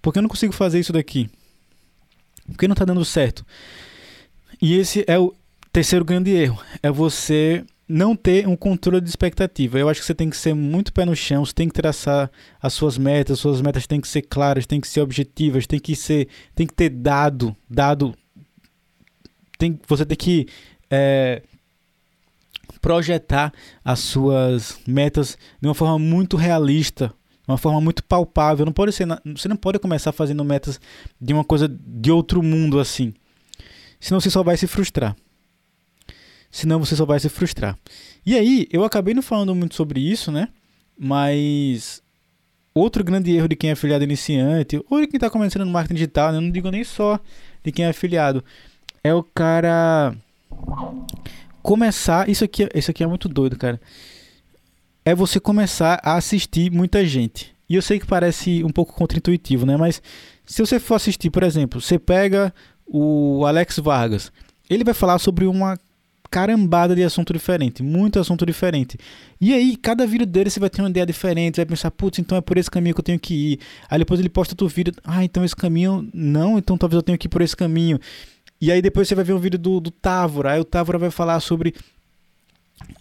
[0.01, 1.29] Por que eu não consigo fazer isso daqui?
[2.47, 3.45] Por que não está dando certo?
[4.63, 5.35] E esse é o
[5.73, 6.61] terceiro grande erro.
[6.83, 9.79] É você não ter um controle de expectativa.
[9.79, 12.31] Eu acho que você tem que ser muito pé no chão, você tem que traçar
[12.63, 15.81] as suas metas, as suas metas têm que ser claras, têm que ser objetivas, tem
[15.81, 18.15] que ser, tem que ter dado, dado,
[19.59, 20.47] tem, você tem que
[20.89, 21.43] é,
[22.81, 23.53] projetar
[23.85, 27.13] as suas metas de uma forma muito realista,
[27.47, 28.65] uma forma muito palpável.
[28.65, 30.81] Não pode ser, você não pode começar fazendo metas
[31.21, 33.13] de uma coisa de outro mundo assim.
[33.99, 35.17] Senão você só vai se frustrar.
[36.51, 37.79] Senão você só vai se frustrar.
[38.25, 40.49] E aí, eu acabei não falando muito sobre isso, né?
[40.99, 42.03] Mas
[42.75, 45.95] outro grande erro de quem é afiliado iniciante, ou de quem está começando no marketing
[45.95, 46.39] digital, né?
[46.39, 47.19] eu não digo nem só
[47.65, 48.45] de quem é afiliado,
[49.03, 50.15] é o cara
[51.63, 52.29] começar.
[52.29, 53.81] Isso aqui, isso aqui é muito doido, cara
[55.05, 57.55] é você começar a assistir muita gente.
[57.69, 59.77] E eu sei que parece um pouco contraintuitivo, né?
[59.77, 60.03] Mas
[60.45, 62.53] se você for assistir, por exemplo, você pega
[62.87, 64.33] o Alex Vargas,
[64.69, 65.79] ele vai falar sobre uma
[66.31, 68.97] carambada de assunto diferente, muito assunto diferente.
[69.41, 72.39] E aí, cada vídeo dele você vai ter uma ideia diferente, vai pensar, putz, então
[72.39, 73.61] é por esse caminho que eu tenho que ir.
[73.89, 77.19] Aí depois ele posta outro vídeo, ah, então esse caminho, não, então talvez eu tenha
[77.19, 77.99] que ir por esse caminho.
[78.61, 81.11] E aí depois você vai ver um vídeo do, do Távora, aí o Távora vai
[81.11, 81.75] falar sobre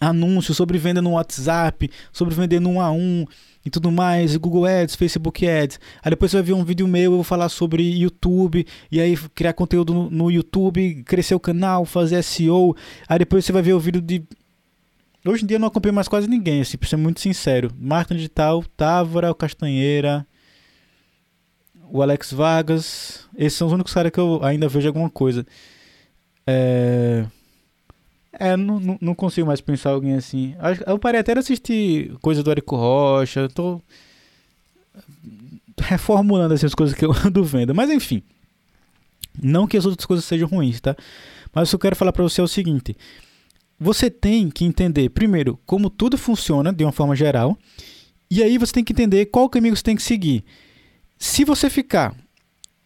[0.00, 3.26] anúncios sobre venda no WhatsApp, sobre vender no 1 a 1
[3.64, 5.78] e tudo mais, Google Ads, Facebook Ads.
[6.02, 9.16] Aí depois você vai ver um vídeo meu, eu vou falar sobre YouTube, e aí
[9.34, 12.74] criar conteúdo no, YouTube, crescer o canal, fazer SEO.
[13.08, 14.24] Aí depois você vai ver o vídeo de
[15.22, 17.70] Hoje em dia eu não acompanho mais quase ninguém, assim, pra ser muito sincero.
[17.78, 20.26] Marketing digital, Távora, o Castanheira,
[21.90, 23.28] o Alex Vargas.
[23.36, 25.46] Esses são os únicos caras que eu ainda vejo alguma coisa.
[26.46, 27.26] É...
[28.32, 30.54] É, não, não consigo mais pensar alguém assim.
[30.86, 33.48] Eu parei até de assistir coisa do Érico Rocha.
[33.48, 33.82] Tô
[35.78, 37.74] reformulando essas coisas que eu ando vendo.
[37.74, 38.22] Mas enfim.
[39.42, 40.96] Não que as outras coisas sejam ruins, tá?
[41.54, 42.96] Mas o que eu quero falar para você é o seguinte.
[43.78, 47.56] Você tem que entender, primeiro, como tudo funciona de uma forma geral.
[48.30, 50.44] E aí você tem que entender qual caminho você tem que seguir.
[51.18, 52.14] Se você ficar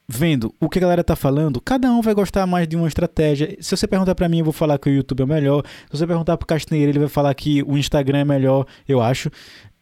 [0.09, 3.57] vendo o que a galera tá falando, cada um vai gostar mais de uma estratégia.
[3.61, 5.64] Se você perguntar para mim, eu vou falar que o YouTube é melhor.
[5.90, 9.31] Se você perguntar pro Castanheira, ele vai falar que o Instagram é melhor, eu acho.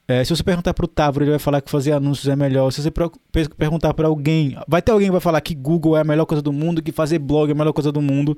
[0.07, 2.71] É, se você perguntar pro Távora, ele vai falar que fazer anúncios é melhor.
[2.71, 2.91] Se você
[3.57, 6.43] perguntar para alguém, vai ter alguém que vai falar que Google é a melhor coisa
[6.43, 8.37] do mundo, que fazer blog é a melhor coisa do mundo.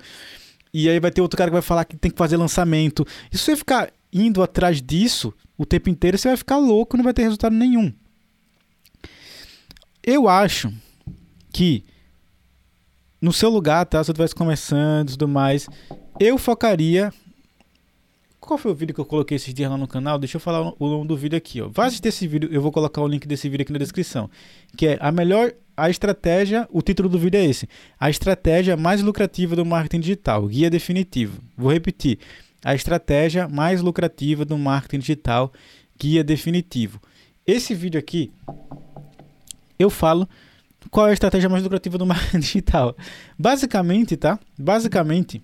[0.72, 3.06] E aí vai ter outro cara que vai falar que tem que fazer lançamento.
[3.32, 7.04] E se você ficar indo atrás disso o tempo inteiro, você vai ficar louco, não
[7.04, 7.92] vai ter resultado nenhum.
[10.02, 10.72] Eu acho
[11.54, 11.84] que
[13.22, 14.02] no seu lugar, tá?
[14.02, 15.68] Se eu estivesse começando e tudo mais,
[16.18, 17.12] eu focaria.
[18.40, 20.18] Qual foi o vídeo que eu coloquei esses dias lá no canal?
[20.18, 21.68] Deixa eu falar o nome do vídeo aqui, ó.
[21.68, 24.28] Vai assistir esse vídeo, eu vou colocar o link desse vídeo aqui na descrição.
[24.76, 25.52] Que é a melhor.
[25.76, 30.46] A estratégia, o título do vídeo é esse: A estratégia mais lucrativa do marketing digital,
[30.46, 31.40] guia definitivo.
[31.56, 32.18] Vou repetir:
[32.64, 35.52] A estratégia mais lucrativa do marketing digital,
[35.98, 37.00] guia definitivo.
[37.46, 38.30] Esse vídeo aqui,
[39.78, 40.28] eu falo
[40.90, 42.96] qual é a estratégia mais lucrativa do marketing digital?
[43.38, 44.38] Basicamente, tá?
[44.58, 45.42] Basicamente,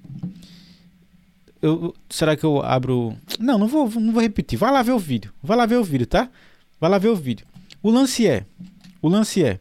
[1.62, 3.16] eu, será que eu abro?
[3.38, 4.58] Não, não vou, não vou repetir.
[4.58, 5.32] Vai lá ver o vídeo.
[5.42, 6.30] Vai lá ver o vídeo, tá?
[6.80, 7.46] Vai lá ver o vídeo.
[7.82, 8.44] O lance é,
[9.02, 9.58] o lance é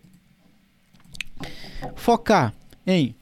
[1.95, 2.53] focar
[2.85, 3.15] em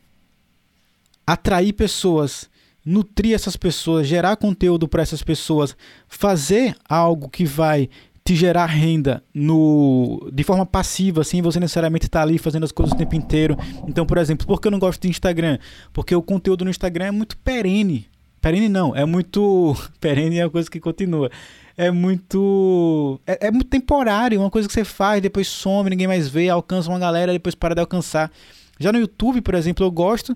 [1.26, 2.50] atrair pessoas,
[2.86, 5.76] nutrir essas pessoas, gerar conteúdo para essas pessoas,
[6.08, 7.90] fazer algo que vai
[8.28, 12.74] te gerar renda no de forma passiva, sem você necessariamente estar tá ali fazendo as
[12.74, 13.58] coisas o tempo inteiro.
[13.88, 15.58] Então, por exemplo, por que eu não gosto de Instagram?
[15.94, 18.06] Porque o conteúdo no Instagram é muito perene.
[18.42, 19.74] Perene não, é muito.
[20.02, 21.32] Perene é uma coisa que continua.
[21.78, 23.18] É muito.
[23.26, 26.90] É, é muito temporário, uma coisa que você faz, depois some, ninguém mais vê, alcança
[26.90, 28.30] uma galera, depois para de alcançar.
[28.78, 30.36] Já no YouTube, por exemplo, eu gosto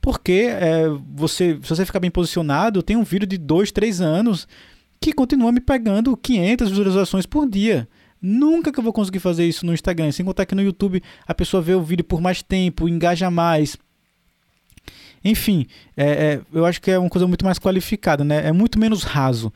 [0.00, 4.46] porque é, você, se você ficar bem posicionado, tem um vídeo de dois, três anos
[5.02, 7.88] que continua me pegando 500 visualizações por dia.
[8.20, 10.12] Nunca que eu vou conseguir fazer isso no Instagram.
[10.12, 13.76] Sem contar que no YouTube a pessoa vê o vídeo por mais tempo, engaja mais.
[15.24, 18.46] Enfim, é, é, eu acho que é uma coisa muito mais qualificada, né?
[18.46, 19.52] É muito menos raso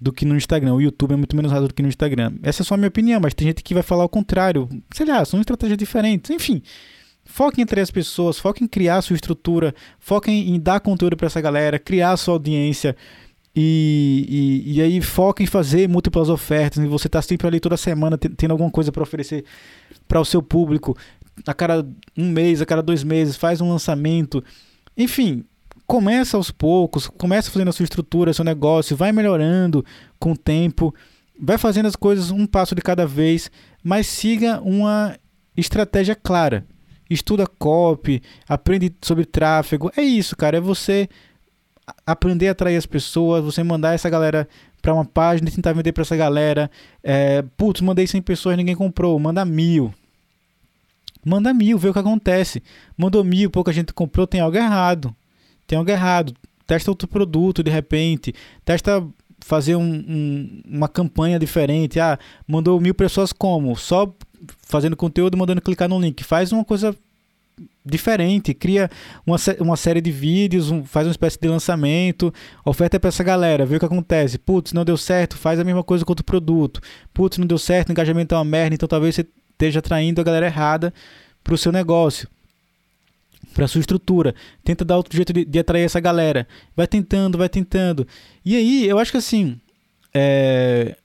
[0.00, 0.74] do que no Instagram.
[0.74, 2.32] O YouTube é muito menos raso do que no Instagram.
[2.42, 4.68] Essa é só a minha opinião, mas tem gente que vai falar o contrário.
[4.94, 6.30] Sei lá, são estratégias diferentes.
[6.30, 6.62] Enfim,
[7.26, 11.26] foque entre as pessoas, foque em criar sua estrutura, foque em, em dar conteúdo para
[11.26, 12.96] essa galera, criar sua audiência.
[13.60, 14.24] E,
[14.68, 18.16] e, e, aí foca em fazer múltiplas ofertas, e você está sempre ali toda semana
[18.16, 19.44] tendo alguma coisa para oferecer
[20.06, 20.96] para o seu público.
[21.44, 21.84] A cada
[22.16, 24.44] um mês, a cada dois meses, faz um lançamento.
[24.96, 25.44] Enfim,
[25.88, 29.84] começa aos poucos, começa fazendo a sua estrutura, seu negócio, vai melhorando
[30.20, 30.94] com o tempo,
[31.36, 33.50] vai fazendo as coisas um passo de cada vez,
[33.82, 35.18] mas siga uma
[35.56, 36.64] estratégia clara.
[37.10, 39.90] Estuda copy, aprende sobre tráfego.
[39.96, 41.08] É isso, cara, é você
[42.06, 44.48] aprender a atrair as pessoas, você mandar essa galera
[44.80, 46.70] para uma página e tentar vender para essa galera.
[47.02, 49.92] É, putz, mandei 100 pessoas, ninguém comprou, manda mil.
[51.24, 52.62] Manda mil, vê o que acontece.
[52.96, 55.14] Mandou mil, pouca gente comprou, tem algo errado.
[55.66, 56.34] Tem algo errado.
[56.66, 58.34] Testa outro produto de repente.
[58.64, 59.06] Testa
[59.40, 62.00] fazer um, um, uma campanha diferente.
[62.00, 63.76] Ah, mandou mil pessoas como?
[63.76, 64.12] Só
[64.62, 66.22] fazendo conteúdo, mandando clicar no link.
[66.22, 66.94] Faz uma coisa
[67.90, 68.90] diferente, cria
[69.26, 72.32] uma, uma série de vídeos, um, faz uma espécie de lançamento,
[72.64, 74.38] oferta para essa galera, vê o que acontece.
[74.38, 76.80] Putz, não deu certo, faz a mesma coisa com outro produto.
[77.12, 80.24] Putz, não deu certo, o engajamento é uma merda, então talvez você esteja atraindo a
[80.24, 80.92] galera errada
[81.42, 82.28] para o seu negócio.
[83.54, 86.46] Para sua estrutura, tenta dar outro jeito de, de, atrair essa galera.
[86.76, 88.06] Vai tentando, vai tentando.
[88.44, 89.58] E aí, eu acho que assim,
[90.14, 90.96] é...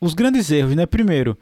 [0.00, 0.86] os grandes erros, né?
[0.86, 1.36] Primeiro,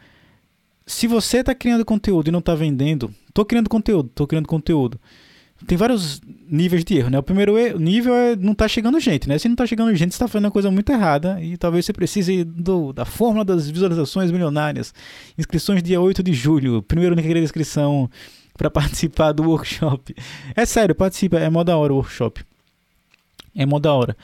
[0.87, 5.01] se você está criando conteúdo e não está vendendo, Tô criando conteúdo, tô criando conteúdo.
[5.67, 7.19] Tem vários níveis de erro, né?
[7.19, 9.39] O primeiro nível é não tá chegando gente, né?
[9.39, 11.93] Se não tá chegando gente, você tá fazendo uma coisa muito errada e talvez você
[11.93, 14.93] precise do, da fórmula das visualizações milionárias.
[15.39, 16.83] Inscrições dia 8 de julho.
[16.83, 18.11] Primeiro link na descrição
[18.55, 20.15] para participar do workshop.
[20.57, 22.45] É sério, participa, é mó da hora o workshop.
[23.55, 24.17] É mó da hora.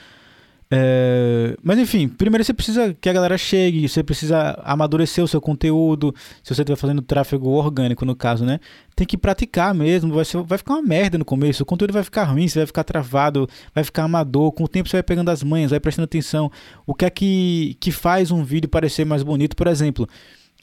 [0.71, 5.41] É, mas enfim, primeiro você precisa que a galera chegue, você precisa amadurecer o seu
[5.41, 6.13] conteúdo.
[6.43, 8.59] Se você estiver fazendo tráfego orgânico, no caso, né?
[8.95, 10.13] Tem que praticar mesmo.
[10.13, 11.63] Vai, ser, vai ficar uma merda no começo.
[11.63, 14.51] O conteúdo vai ficar ruim, você vai ficar travado, vai ficar amador.
[14.51, 16.51] Com o tempo você vai pegando as manhas, vai prestando atenção.
[16.85, 19.55] O que é que, que faz um vídeo parecer mais bonito?
[19.55, 20.07] Por exemplo,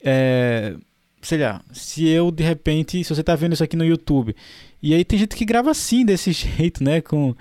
[0.01, 0.75] é,
[1.21, 4.33] sei lá, se eu de repente, se você está vendo isso aqui no YouTube,
[4.81, 7.01] e aí tem gente que grava assim, desse jeito, né?
[7.01, 7.35] Com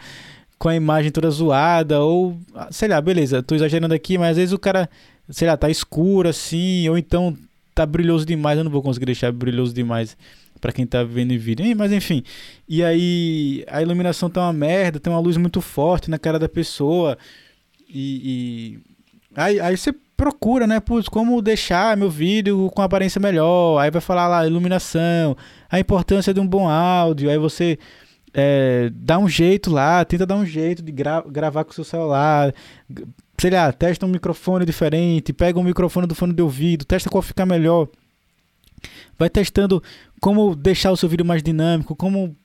[0.59, 2.38] com a imagem toda zoada, ou
[2.71, 4.88] sei lá, beleza, tô exagerando aqui, mas às vezes o cara,
[5.29, 7.37] sei lá, tá escuro assim, ou então
[7.75, 10.16] tá brilhoso demais, eu não vou conseguir deixar brilhoso demais
[10.61, 12.23] para quem tá vendo em vídeo, mas enfim.
[12.69, 16.49] E aí a iluminação tá uma merda, tem uma luz muito forte na cara da
[16.49, 17.19] pessoa.
[17.88, 18.79] E, e...
[19.37, 23.79] Aí, aí você procura, né, putz, como deixar meu vídeo com aparência melhor.
[23.79, 25.37] Aí vai falar lá iluminação,
[25.71, 27.31] a importância de um bom áudio.
[27.31, 27.79] Aí você
[28.38, 31.85] é, dá um jeito lá, tenta dar um jeito de gra gravar com o seu
[31.85, 32.55] celular.
[33.38, 37.22] Sei lá, testa um microfone diferente, pega um microfone do fone de ouvido, testa qual
[37.22, 37.88] ficar melhor.
[39.18, 39.83] Vai testando
[40.20, 42.37] como deixar o seu vídeo mais dinâmico, como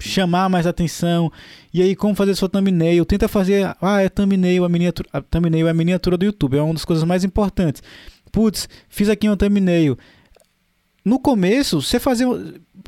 [0.00, 1.30] chamar mais atenção.
[1.72, 3.04] E aí, como fazer sua thumbnail.
[3.04, 3.72] Tenta fazer.
[3.80, 6.56] Ah, é thumbnail, a miniatura, a thumbnail é a miniatura do YouTube.
[6.56, 7.84] É uma das coisas mais importantes.
[8.32, 9.96] Putz, fiz aqui uma thumbnail.
[11.04, 12.26] No começo, você fazer.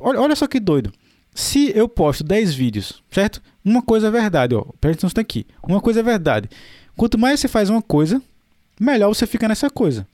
[0.01, 0.93] Olha só que doido.
[1.35, 3.43] Se eu posto 10 vídeos, certo?
[3.65, 4.65] Uma coisa é verdade, ó.
[4.81, 5.47] Presta atenção aqui.
[5.63, 6.49] Uma coisa é verdade.
[6.97, 8.21] Quanto mais você faz uma coisa,
[8.79, 10.07] melhor você fica nessa coisa.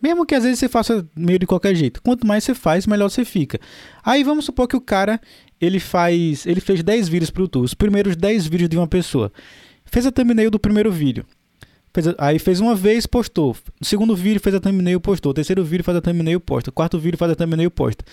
[0.00, 2.00] Mesmo que às vezes você faça meio de qualquer jeito.
[2.02, 3.58] Quanto mais você faz, melhor você fica.
[4.02, 5.20] Aí vamos supor que o cara,
[5.60, 8.86] ele faz, ele fez 10 vídeos para o YouTube, os primeiros 10 vídeos de uma
[8.86, 9.32] pessoa.
[9.84, 11.26] Fez a thumbnail do primeiro vídeo.
[11.92, 13.56] Fez a, aí fez uma vez, postou.
[13.82, 15.34] Segundo vídeo fez a thumbnail, postou.
[15.34, 16.70] Terceiro vídeo faz a thumbnail, posta.
[16.70, 18.04] Quarto vídeo faz a thumbnail, posta.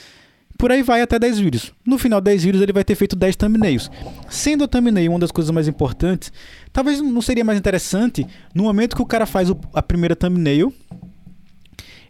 [0.58, 1.74] Por aí vai até 10 vídeos.
[1.86, 3.92] No final 10 vídeos ele vai ter feito 10 thumbnails.
[4.30, 6.32] Sendo a thumbnail uma das coisas mais importantes,
[6.72, 10.74] talvez não seria mais interessante no momento que o cara faz o, a primeira thumbnail,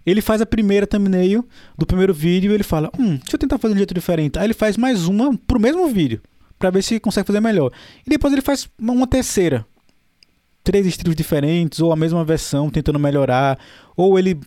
[0.05, 1.43] Ele faz a primeira thumbnail
[1.75, 4.37] do primeiro vídeo ele fala: Hum, deixa eu tentar fazer de um jeito diferente.
[4.37, 6.21] Aí ele faz mais uma pro mesmo vídeo,
[6.59, 7.71] para ver se consegue fazer melhor.
[8.05, 9.65] E depois ele faz uma terceira.
[10.63, 13.57] Três estilos diferentes, ou a mesma versão, tentando melhorar.
[13.95, 14.39] Ou ele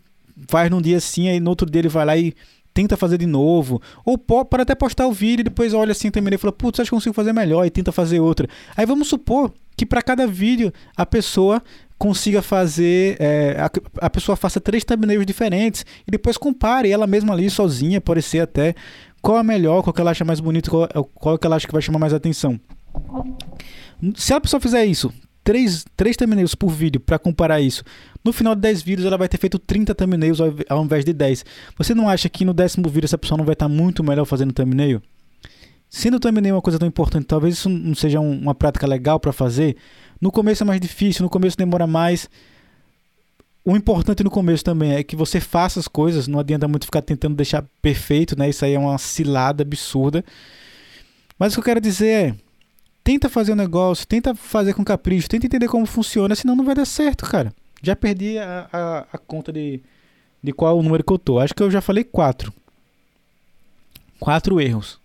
[0.48, 2.34] faz num dia assim, aí no outro dia ele vai lá e
[2.78, 3.82] tenta fazer de novo.
[4.04, 6.88] Ou para até postar o vídeo e depois olha assim também e fala: Putz, acho
[6.88, 8.48] que consigo fazer melhor e tenta fazer outra.
[8.76, 11.60] Aí vamos supor que para cada vídeo a pessoa
[11.98, 17.34] consiga fazer, é, a, a, pessoa faça três thumbnails diferentes e depois compare ela mesma
[17.34, 18.76] ali sozinha, pode ser até
[19.20, 21.72] qual é melhor, qual que ela acha mais bonito, qual, qual que ela acha que
[21.72, 22.60] vai chamar mais atenção.
[24.14, 25.12] Se a pessoa fizer isso,
[25.42, 27.82] três, três thumbnails por vídeo para comparar isso,
[28.28, 30.38] no final de 10 vídeos ela vai ter feito 30 thumbnails
[30.68, 31.44] ao, invés de 10.
[31.78, 34.52] Você não acha que no décimo vídeo essa pessoa não vai estar muito melhor fazendo
[34.52, 35.02] thumbnail?
[35.88, 39.32] Sendo thumbnail uma coisa tão importante, talvez isso não seja um, uma prática legal para
[39.32, 39.76] fazer.
[40.20, 42.28] No começo é mais difícil, no começo demora mais.
[43.64, 47.00] O importante no começo também é que você faça as coisas, não adianta muito ficar
[47.00, 48.50] tentando deixar perfeito, né?
[48.50, 50.22] Isso aí é uma cilada absurda.
[51.38, 52.34] Mas o que eu quero dizer é,
[53.02, 56.74] tenta fazer um negócio, tenta fazer com capricho, tenta entender como funciona, senão não vai
[56.74, 57.54] dar certo, cara.
[57.82, 59.80] Já perdi a, a, a conta de,
[60.42, 61.38] de qual o número que eu tô.
[61.38, 62.52] Acho que eu já falei quatro.
[64.18, 65.00] Quatro erros.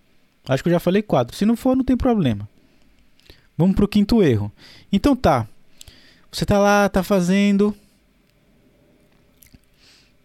[0.47, 1.35] Acho que eu já falei quatro.
[1.35, 2.47] Se não for, não tem problema.
[3.57, 4.51] Vamos pro quinto erro.
[4.91, 5.47] Então tá.
[6.31, 7.75] Você tá lá, tá fazendo.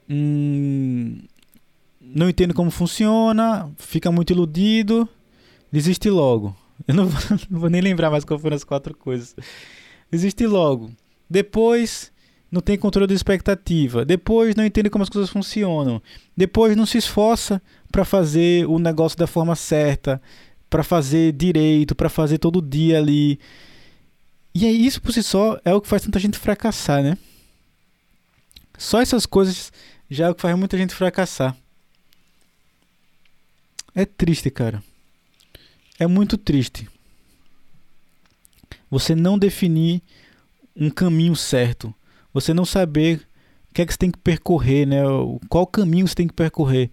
[0.08, 1.20] Hum,
[2.00, 5.06] não entende como funciona, fica muito iludido,
[5.70, 6.56] desiste logo.
[6.86, 9.36] Eu não vou, não vou nem lembrar mais qual foram as quatro coisas.
[10.10, 10.90] Desiste logo.
[11.28, 12.10] Depois
[12.50, 14.04] não tem controle da expectativa.
[14.04, 16.02] Depois não entende como as coisas funcionam.
[16.36, 17.60] Depois não se esforça
[17.92, 20.20] para fazer o negócio da forma certa,
[20.68, 23.38] para fazer direito, para fazer todo dia ali.
[24.54, 27.18] E aí isso por si só é o que faz tanta gente fracassar, né?
[28.76, 29.72] Só essas coisas
[30.08, 31.56] já é o que faz muita gente fracassar.
[33.94, 34.82] É triste, cara.
[35.98, 36.88] É muito triste.
[38.90, 40.00] Você não definir
[40.74, 41.92] um caminho certo.
[42.40, 43.26] Você não saber
[43.70, 45.02] o que é que você tem que percorrer, né?
[45.48, 46.90] Qual caminho você tem que percorrer.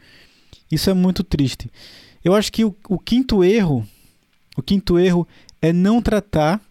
[0.72, 1.70] Isso é muito triste.
[2.24, 3.86] Eu acho que o, o quinto erro,
[4.58, 5.28] o quinto erro
[5.62, 6.62] é não tratar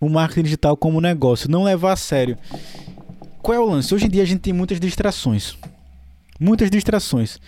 [0.00, 2.36] o marketing digital como negócio, não levar a sério.
[3.40, 3.94] Qual é o lance?
[3.94, 5.56] Hoje em dia a gente tem muitas distrações.
[6.38, 7.40] Muitas distrações.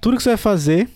[0.00, 0.88] Tudo que você vai fazer,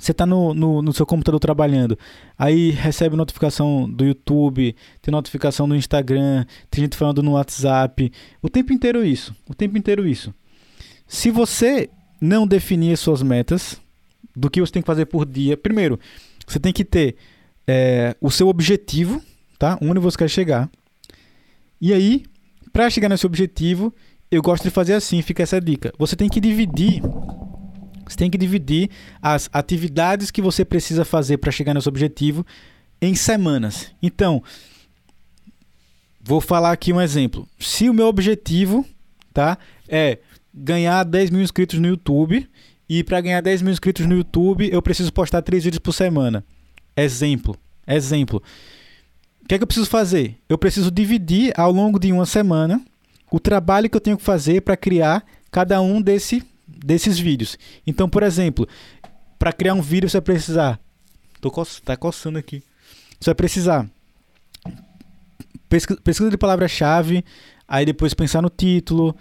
[0.00, 1.98] você está no, no, no, seu computador trabalhando,
[2.38, 8.10] aí recebe notificação do YouTube, tem notificação do Instagram, tem gente falando no WhatsApp.
[8.40, 9.34] O tempo inteiro isso.
[9.48, 10.32] O tempo inteiro isso.
[11.06, 13.80] Se você não definir as suas metas,
[14.34, 15.56] do que você tem que fazer por dia.
[15.56, 15.98] Primeiro,
[16.46, 17.16] você tem que ter
[17.66, 19.22] é, o seu objetivo,
[19.58, 19.78] tá?
[19.80, 20.70] Onde você quer chegar.
[21.80, 22.24] E aí,
[22.72, 23.94] para chegar nesse objetivo,
[24.30, 25.92] eu gosto de fazer assim, fica essa dica.
[25.98, 27.02] Você tem que dividir
[28.10, 28.90] você tem que dividir
[29.22, 32.44] as atividades que você precisa fazer para chegar nesse objetivo
[33.00, 33.92] em semanas.
[34.02, 34.42] Então,
[36.20, 37.48] vou falar aqui um exemplo.
[37.58, 38.84] Se o meu objetivo,
[39.32, 39.56] tá,
[39.88, 40.18] é
[40.52, 42.48] ganhar 10 mil inscritos no YouTube,
[42.88, 46.44] e para ganhar 10 mil inscritos no YouTube, eu preciso postar 3 vídeos por semana.
[46.96, 47.56] Exemplo.
[47.86, 48.42] Exemplo.
[49.42, 50.36] O que é que eu preciso fazer?
[50.48, 52.80] Eu preciso dividir ao longo de uma semana
[53.30, 56.42] o trabalho que eu tenho que fazer para criar cada um desse,
[56.84, 57.58] desses vídeos.
[57.86, 58.68] Então, por exemplo,
[59.38, 60.80] para criar um vídeo você vai precisar.
[61.40, 62.62] Tô co tá coçando aqui.
[63.18, 63.88] Você vai precisar
[65.70, 67.24] pesquisa, pesquisa de palavra-chave,
[67.66, 69.16] aí depois pensar no título,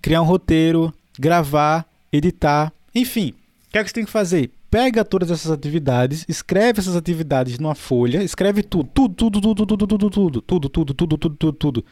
[0.00, 3.34] criar um roteiro, gravar, editar, enfim,
[3.68, 4.50] o que é que você tem que fazer?
[4.70, 9.76] Pega todas essas atividades, escreve essas atividades numa folha, escreve tudo, tudo, tudo, tudo, tudo,
[9.76, 11.84] tudo, tudo, tudo, tudo, tudo, tudo, tudo, tudo.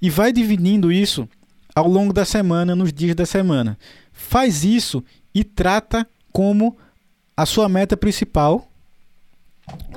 [0.00, 1.28] E vai dividindo isso
[1.74, 3.76] ao longo da semana, nos dias da semana.
[4.12, 5.02] Faz isso
[5.34, 6.76] e trata como
[7.36, 8.68] a sua meta principal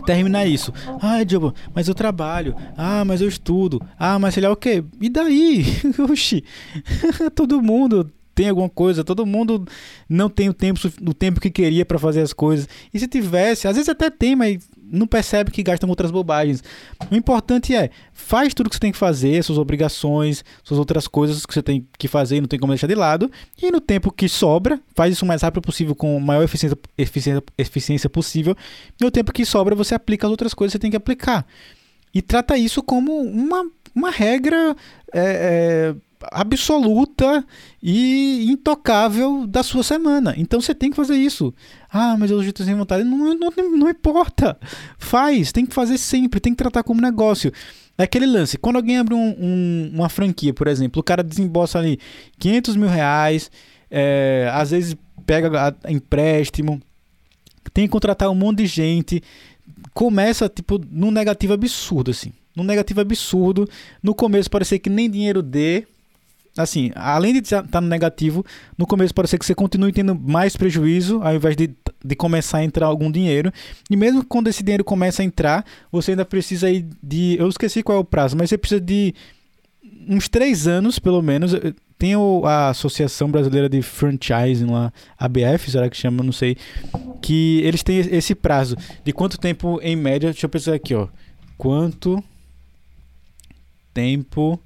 [0.06, 0.74] terminar isso.
[1.02, 2.56] Ah, Diogo, mas eu trabalho.
[2.78, 3.82] Ah, mas eu estudo.
[3.98, 4.84] Ah, mas sei lá o quê?
[5.02, 5.66] E daí?
[6.10, 6.44] Oxi.
[7.34, 9.66] Todo mundo tem alguma coisa, todo mundo
[10.10, 10.78] não tem o tempo,
[11.08, 12.68] o tempo que queria para fazer as coisas.
[12.94, 16.64] E se tivesse, às vezes até tem, mas não percebe que gastam outras bobagens.
[17.12, 21.46] O importante é, faz tudo que você tem que fazer, suas obrigações, suas outras coisas
[21.46, 23.32] que você tem que fazer e não tem como deixar de lado.
[23.62, 26.78] E no tempo que sobra, faz isso o mais rápido possível, com a maior eficiência,
[26.98, 28.56] eficiência, eficiência possível.
[29.00, 31.46] E no tempo que sobra, você aplica as outras coisas que você tem que aplicar.
[32.14, 34.76] E trata isso como uma, uma regra.
[35.14, 35.96] É, é,
[36.32, 37.46] absoluta
[37.82, 40.34] e intocável da sua semana.
[40.38, 41.54] Então você tem que fazer isso.
[41.92, 43.04] Ah, mas eu estou sem vontade.
[43.04, 44.58] Não, não, não importa.
[44.98, 47.52] Faz, tem que fazer sempre, tem que tratar como negócio.
[47.98, 51.80] É aquele lance, quando alguém abre um, um, uma franquia, por exemplo, o cara desembolsa
[51.80, 51.98] ali
[52.38, 53.50] 500 mil reais,
[53.90, 56.82] é, às vezes pega empréstimo,
[57.74, 59.24] tem que contratar um monte de gente,
[59.94, 62.34] começa, tipo, num negativo absurdo, assim.
[62.56, 63.68] Num negativo absurdo.
[64.02, 65.86] No começo parecia que nem dinheiro dê.
[66.58, 68.46] Assim, além de estar tá no negativo,
[68.78, 72.64] no começo parecia que você continue tendo mais prejuízo ao invés de, de começar a
[72.64, 73.52] entrar algum dinheiro.
[73.90, 77.36] E mesmo quando esse dinheiro começa a entrar, você ainda precisa aí de.
[77.38, 79.14] Eu esqueci qual é o prazo, mas você precisa de
[80.08, 81.54] uns três anos, pelo menos.
[81.98, 86.24] Tem a Associação Brasileira de Franchising lá, ABF, será que chama?
[86.24, 86.58] Não sei.
[87.22, 88.78] Que eles têm esse prazo.
[89.04, 91.08] De quanto tempo, em média, deixa eu pensar aqui, ó.
[91.58, 92.22] Quanto
[93.94, 94.60] tempo,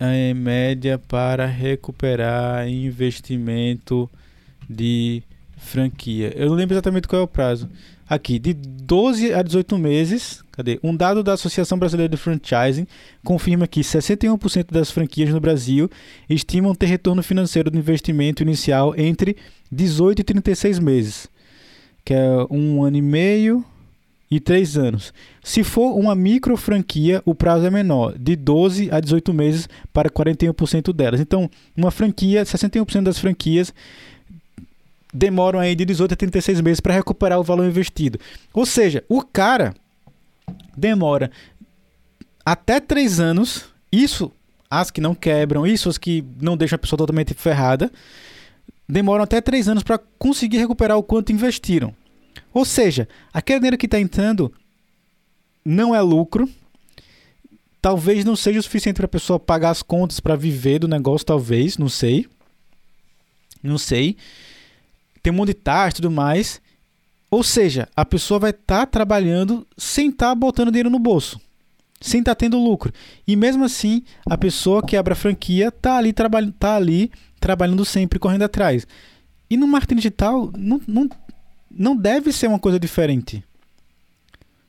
[0.00, 4.10] em média, para recuperar investimento
[4.68, 5.22] de
[5.56, 6.32] franquia?
[6.36, 7.68] Eu não lembro exatamente qual é o prazo.
[8.06, 10.78] Aqui, de 12 a 18 meses, cadê?
[10.82, 12.86] Um dado da Associação Brasileira de Franchising
[13.24, 15.88] confirma que 61% das franquias no Brasil
[16.28, 19.36] estimam ter retorno financeiro do investimento inicial entre
[19.72, 21.28] 18 e 36 meses,
[22.04, 23.64] que é um ano e meio
[24.36, 25.14] e 3 anos.
[25.42, 30.10] Se for uma micro franquia, o prazo é menor, de 12 a 18 meses para
[30.10, 31.20] 41% delas.
[31.20, 33.72] Então, uma franquia, 61% das franquias
[35.12, 38.18] demoram aí de 18 a 36 meses para recuperar o valor investido.
[38.52, 39.72] Ou seja, o cara
[40.76, 41.30] demora
[42.44, 44.32] até 3 anos, isso
[44.68, 47.92] as que não quebram, isso as que não deixam a pessoa totalmente ferrada,
[48.88, 51.94] demoram até 3 anos para conseguir recuperar o quanto investiram.
[52.54, 54.50] Ou seja, aquele dinheiro que está entrando
[55.64, 56.48] não é lucro,
[57.82, 61.26] talvez não seja o suficiente para a pessoa pagar as contas para viver do negócio,
[61.26, 62.26] talvez, não sei.
[63.62, 64.16] Não sei
[65.24, 66.60] tem um monte de e tudo mais.
[67.30, 71.40] Ou seja, a pessoa vai estar tá trabalhando sem estar tá botando dinheiro no bolso,
[71.98, 72.92] sem estar tá tendo lucro.
[73.26, 77.84] E mesmo assim, a pessoa que abre a franquia está ali, traba tá ali trabalhando
[77.86, 78.86] sempre, correndo atrás.
[79.48, 81.08] E no marketing digital, não, não,
[81.76, 83.44] não deve ser uma coisa diferente.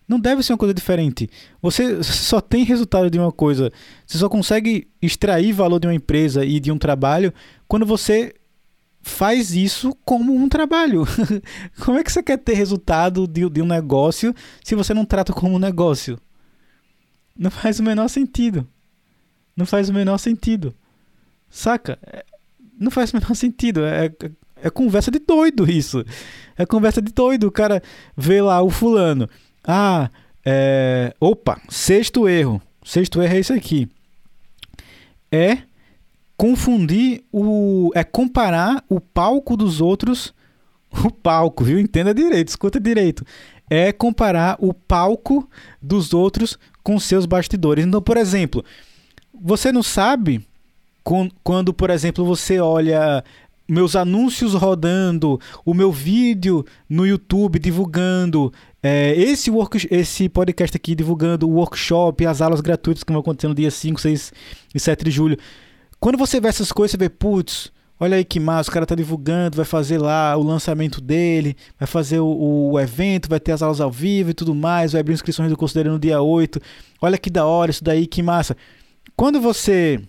[0.07, 1.29] Não deve ser uma coisa diferente.
[1.61, 3.71] Você só tem resultado de uma coisa,
[4.05, 7.33] você só consegue extrair valor de uma empresa e de um trabalho
[7.67, 8.33] quando você
[9.01, 11.05] faz isso como um trabalho.
[11.83, 14.33] como é que você quer ter resultado de, de um negócio
[14.63, 16.19] se você não trata como um negócio?
[17.37, 18.67] Não faz o menor sentido.
[19.55, 20.73] Não faz o menor sentido.
[21.49, 21.97] Saca?
[22.03, 22.25] É,
[22.79, 23.85] não faz o menor sentido.
[23.85, 24.11] É,
[24.67, 26.03] é, conversa de doido isso.
[26.57, 27.47] É conversa de doido.
[27.47, 27.81] O cara
[28.17, 29.29] vê lá o fulano.
[29.63, 30.09] Ah,
[30.43, 31.13] é...
[31.19, 32.61] opa, sexto erro.
[32.83, 33.87] Sexto erro é isso aqui.
[35.31, 35.59] É
[36.37, 37.91] confundir o.
[37.93, 40.33] é comparar o palco dos outros.
[41.03, 41.77] O palco, viu?
[41.77, 43.25] Entenda direito, escuta direito.
[43.69, 45.49] É comparar o palco
[45.81, 47.85] dos outros com seus bastidores.
[47.85, 48.63] Então, por exemplo,
[49.33, 50.47] você não sabe
[51.43, 53.23] quando, por exemplo, você olha
[53.67, 60.93] meus anúncios rodando, o meu vídeo no YouTube divulgando, é, esse, work, esse podcast aqui
[60.93, 64.33] divulgando o workshop, as aulas gratuitas que vão acontecer no dia 5, 6
[64.73, 65.37] e 7 de julho.
[65.99, 68.93] Quando você vê essas coisas, você vê, putz, olha aí que massa, o cara tá
[68.93, 73.63] divulgando, vai fazer lá o lançamento dele, vai fazer o, o, evento, vai ter as
[73.63, 76.61] aulas ao vivo e tudo mais, vai abrir inscrições do curso dele no dia 8.
[77.01, 78.55] Olha que da hora isso daí, que massa.
[79.15, 79.99] Quando você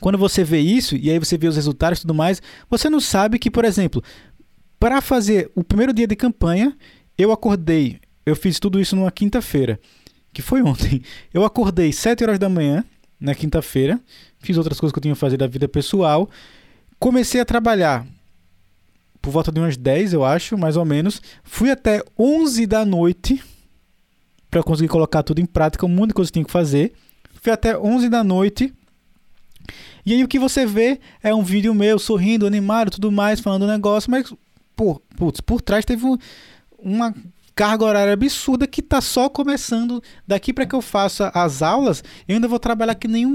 [0.00, 3.00] quando você vê isso e aí você vê os resultados e tudo mais, você não
[3.00, 4.02] sabe que, por exemplo,
[4.78, 6.76] para fazer o primeiro dia de campanha,
[7.16, 9.80] eu acordei, eu fiz tudo isso numa quinta-feira,
[10.32, 11.02] que foi ontem.
[11.34, 12.84] Eu acordei 7 horas da manhã
[13.18, 14.00] na quinta-feira,
[14.38, 16.28] fiz outras coisas que eu tinha que fazer da vida pessoal.
[16.98, 18.06] Comecei a trabalhar
[19.20, 21.20] por volta de umas 10, eu acho, mais ou menos.
[21.42, 23.42] Fui até 11 da noite
[24.50, 26.92] para conseguir colocar tudo em prática, um monte de coisa que eu tinha que fazer.
[27.34, 28.72] Fui até 11 da noite.
[30.08, 33.64] E aí o que você vê é um vídeo meu sorrindo, animado, tudo mais, falando
[33.64, 34.32] um negócio, mas
[34.74, 36.16] por, putz, por trás teve um,
[36.78, 37.14] uma
[37.54, 40.02] carga horária absurda que tá só começando.
[40.26, 43.26] Daqui para que eu faça as aulas, eu ainda vou trabalhar que nem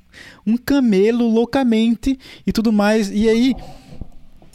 [0.46, 3.10] um camelo loucamente e tudo mais.
[3.10, 3.54] E aí,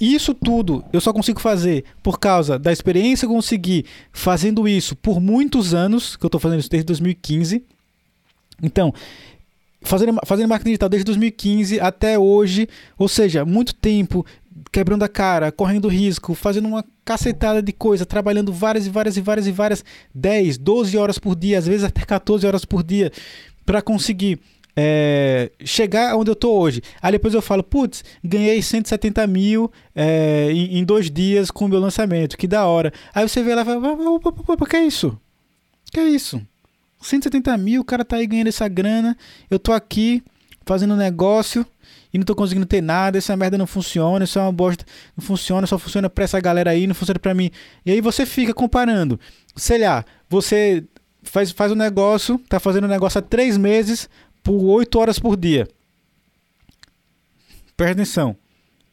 [0.01, 4.95] isso tudo eu só consigo fazer por causa da experiência que eu consegui fazendo isso
[4.95, 7.63] por muitos anos, que eu estou fazendo isso desde 2015.
[8.63, 8.91] Então,
[9.87, 12.67] fazendo, fazendo marketing digital desde 2015 até hoje,
[12.97, 14.25] ou seja, muito tempo
[14.71, 19.21] quebrando a cara, correndo risco, fazendo uma cacetada de coisa, trabalhando várias e várias e
[19.21, 23.11] várias e várias 10, 12 horas por dia, às vezes até 14 horas por dia
[23.65, 24.39] para conseguir
[24.75, 26.81] é, chegar onde eu tô hoje.
[27.01, 31.67] Aí depois eu falo, putz, ganhei 170 mil é, em, em, dois dias com o
[31.67, 32.93] meu lançamento, que da hora.
[33.13, 33.77] Aí você vê lá e fala,
[34.11, 35.17] opa, opa, opa, que é isso?
[35.91, 36.41] Que é isso?
[37.07, 39.17] 170 mil, o cara tá aí ganhando essa grana,
[39.49, 40.23] eu tô aqui
[40.65, 41.65] fazendo negócio
[42.13, 44.85] e não tô conseguindo ter nada, essa merda não funciona, isso é uma bosta,
[45.15, 47.49] não funciona, só funciona pra essa galera aí, não funciona pra mim.
[47.85, 49.19] E aí você fica comparando.
[49.55, 50.83] Sei lá, você
[51.23, 54.09] faz, faz um negócio, tá fazendo um negócio há três meses,
[54.43, 55.67] por 8 horas por dia.
[57.75, 58.35] Presta atenção.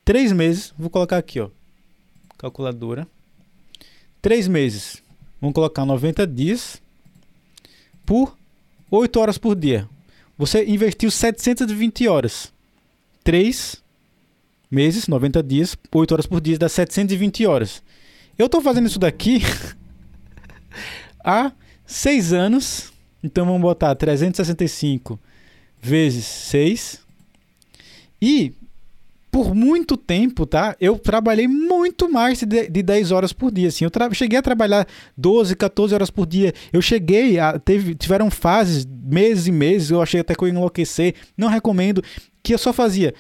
[0.04, 1.48] 3 meses, vou colocar aqui, ó.
[2.36, 3.06] Calculadora.
[4.20, 5.02] 3 meses.
[5.40, 6.82] Vamos colocar 90 dias
[8.04, 8.36] por
[8.90, 9.88] 8 horas por dia.
[10.36, 12.52] Você investiu 720 horas.
[13.22, 13.82] 3
[14.70, 17.82] meses, 90 dias, 8 horas por dia dá 720 horas.
[18.36, 19.40] Eu estou fazendo isso daqui
[21.24, 21.52] há
[21.86, 22.92] 6 anos.
[23.22, 25.18] Então vamos botar 365
[25.80, 27.00] vezes 6.
[28.20, 28.52] E
[29.34, 30.76] por muito tempo, tá?
[30.80, 33.84] Eu trabalhei muito mais de, de 10 horas por dia, assim.
[33.84, 34.86] Eu cheguei a trabalhar
[35.18, 36.54] 12, 14 horas por dia.
[36.72, 40.54] Eu cheguei a teve tiveram fases, meses e meses, eu achei até que eu ia
[40.54, 41.16] enlouquecer.
[41.36, 42.00] Não recomendo
[42.44, 43.12] que eu só fazia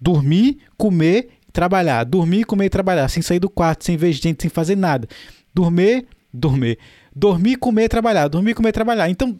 [0.00, 4.48] dormir, comer, trabalhar, dormir, comer e trabalhar, sem sair do quarto, sem ver gente, sem
[4.48, 5.08] fazer nada.
[5.52, 6.78] Dormir, dormir.
[7.12, 9.10] Dormir, comer, trabalhar, dormir, comer, trabalhar.
[9.10, 9.36] Então,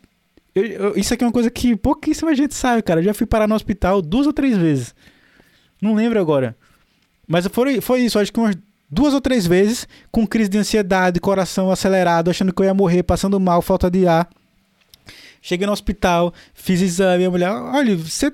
[0.52, 2.98] eu, eu, isso aqui é uma coisa que pouquíssima gente sabe, cara.
[2.98, 4.92] Eu já fui parar no hospital duas ou três vezes.
[5.80, 6.56] Não lembro agora.
[7.26, 8.56] Mas foi, foi isso, acho que umas
[8.90, 13.02] duas ou três vezes, com crise de ansiedade, coração acelerado, achando que eu ia morrer,
[13.02, 14.28] passando mal, falta de ar.
[15.40, 18.32] Cheguei no hospital, fiz exame, a mulher, olha, você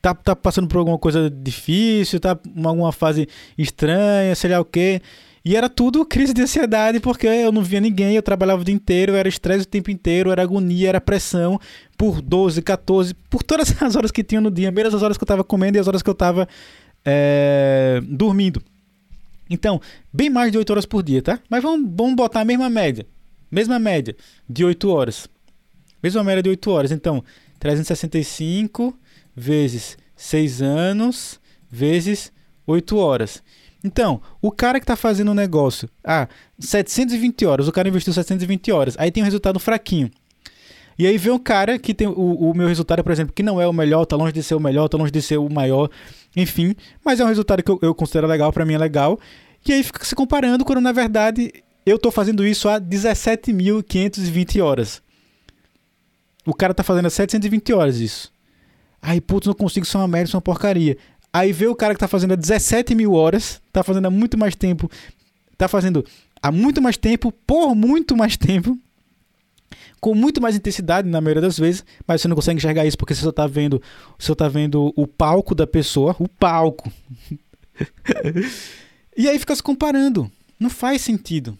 [0.00, 3.28] tá, tá passando por alguma coisa difícil, tá em alguma fase
[3.58, 5.02] estranha, sei lá o quê.
[5.44, 8.74] E era tudo crise de ansiedade, porque eu não via ninguém, eu trabalhava o dia
[8.74, 11.58] inteiro, era estresse o tempo inteiro, era agonia, era pressão,
[11.96, 15.22] por 12, 14, por todas as horas que tinha no dia, mesmo as horas que
[15.22, 16.46] eu estava comendo e as horas que eu estava
[17.04, 18.62] é, dormindo.
[19.48, 19.80] Então,
[20.12, 21.40] bem mais de 8 horas por dia, tá?
[21.48, 23.04] Mas vamos, vamos botar a mesma média.
[23.50, 24.16] Mesma média
[24.48, 25.28] de 8 horas.
[26.00, 26.92] Mesma média de 8 horas.
[26.92, 27.24] Então,
[27.58, 28.96] 365
[29.34, 32.32] vezes 6 anos vezes
[32.66, 33.42] 8 horas.
[33.82, 36.28] Então, o cara que está fazendo um negócio, ah,
[36.58, 40.10] 720 horas, o cara investiu 720 horas, aí tem um resultado fraquinho.
[40.98, 43.58] E aí vem um cara que tem o, o meu resultado, por exemplo, que não
[43.58, 45.88] é o melhor, tá longe de ser o melhor, tá longe de ser o maior,
[46.36, 49.18] enfim, mas é um resultado que eu, eu considero legal, para mim é legal.
[49.66, 51.52] E aí fica se comparando quando na verdade
[51.86, 55.02] eu tô fazendo isso há 17.520 horas.
[56.44, 58.32] O cara tá fazendo há 720 horas isso.
[59.02, 60.96] Aí, putz, não consigo, ser uma merda, isso é uma porcaria.
[61.32, 64.36] Aí vê o cara que tá fazendo há 17 mil horas, tá fazendo há muito
[64.36, 64.90] mais tempo,
[65.56, 66.04] tá fazendo
[66.42, 68.76] há muito mais tempo, por muito mais tempo,
[70.00, 73.14] com muito mais intensidade na maioria das vezes, mas você não consegue enxergar isso porque
[73.14, 73.80] você só tá vendo,
[74.18, 76.90] só tá vendo o palco da pessoa, o palco.
[79.16, 80.30] e aí fica se comparando.
[80.58, 81.56] Não faz sentido.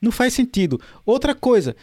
[0.00, 0.80] Não faz sentido.
[1.04, 1.76] Outra coisa,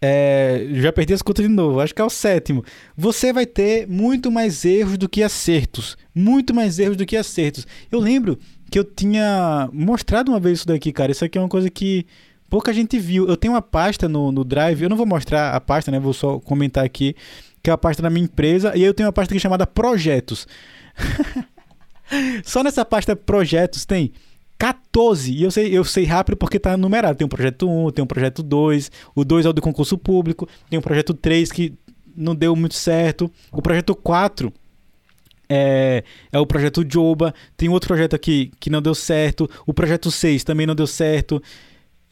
[0.00, 2.64] é, já perdi as contas de novo, acho que é o sétimo.
[2.96, 5.96] Você vai ter muito mais erros do que acertos.
[6.14, 7.66] Muito mais erros do que acertos.
[7.90, 8.38] Eu lembro
[8.70, 11.10] que eu tinha mostrado uma vez isso daqui, cara.
[11.10, 12.06] Isso aqui é uma coisa que
[12.48, 13.26] pouca gente viu.
[13.26, 15.98] Eu tenho uma pasta no, no Drive, eu não vou mostrar a pasta, né?
[15.98, 17.16] Vou só comentar aqui,
[17.62, 18.76] que é a pasta da minha empresa.
[18.76, 20.46] E eu tenho uma pasta aqui chamada Projetos.
[22.44, 24.12] só nessa pasta Projetos tem
[24.58, 25.32] 14.
[25.32, 27.16] E eu sei, eu sei rápido porque tá numerado.
[27.16, 28.90] Tem um projeto 1, tem um projeto 2.
[29.14, 30.48] O 2 é o do concurso público.
[30.68, 31.74] Tem um projeto 3 que
[32.16, 33.30] não deu muito certo.
[33.52, 34.52] O projeto 4
[35.48, 36.02] é,
[36.32, 37.32] é o projeto Joba.
[37.56, 39.48] Tem outro projeto aqui que não deu certo.
[39.64, 41.40] O projeto 6 também não deu certo.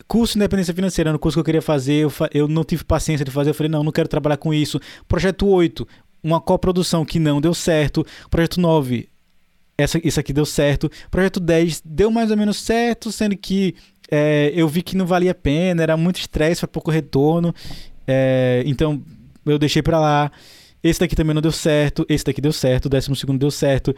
[0.07, 3.25] Curso de independência financeira, no curso que eu queria fazer, eu, eu não tive paciência
[3.25, 3.51] de fazer.
[3.51, 4.81] Eu falei, não, não quero trabalhar com isso.
[5.09, 5.87] Projeto 8,
[6.23, 8.07] uma coprodução que não deu certo.
[8.31, 9.09] Projeto 9,
[9.79, 10.91] essa, isso aqui deu certo.
[11.11, 13.75] Projeto 10 deu mais ou menos certo, sendo que
[14.11, 17.55] é, eu vi que não valia a pena, era muito estresse, foi pouco retorno.
[18.07, 19.03] É, então
[19.45, 20.33] eu deixei para lá.
[20.83, 23.95] Esse daqui também não deu certo, esse daqui deu certo, o décimo segundo deu certo.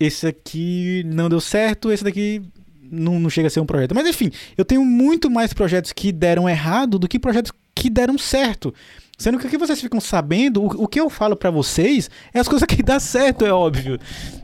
[0.00, 2.42] Esse aqui não deu certo, esse daqui
[2.90, 3.94] não, não chega a ser um projeto.
[3.94, 8.16] Mas enfim, eu tenho muito mais projetos que deram errado do que projetos que deram
[8.16, 8.74] certo.
[9.18, 12.40] Sendo que o que vocês ficam sabendo, o, o que eu falo para vocês é
[12.40, 13.98] as coisas que dá certo, é óbvio.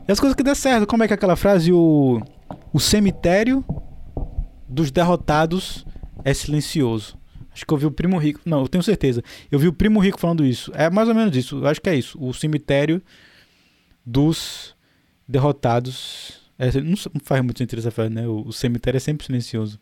[0.07, 0.87] É as coisas que dá certo.
[0.87, 1.71] Como é que é aquela frase?
[1.71, 2.21] O,
[2.71, 3.63] o cemitério
[4.67, 5.85] dos derrotados
[6.23, 7.17] é silencioso.
[7.51, 8.39] Acho que eu vi o Primo Rico.
[8.45, 9.23] Não, eu tenho certeza.
[9.51, 10.71] Eu vi o Primo Rico falando isso.
[10.75, 11.57] É mais ou menos isso.
[11.57, 12.17] Eu acho que é isso.
[12.21, 13.01] O cemitério
[14.05, 14.75] dos
[15.27, 16.39] derrotados.
[16.57, 18.27] É, não faz muito sentido essa frase, né?
[18.27, 19.79] O, o, cemitério é sempre silencioso.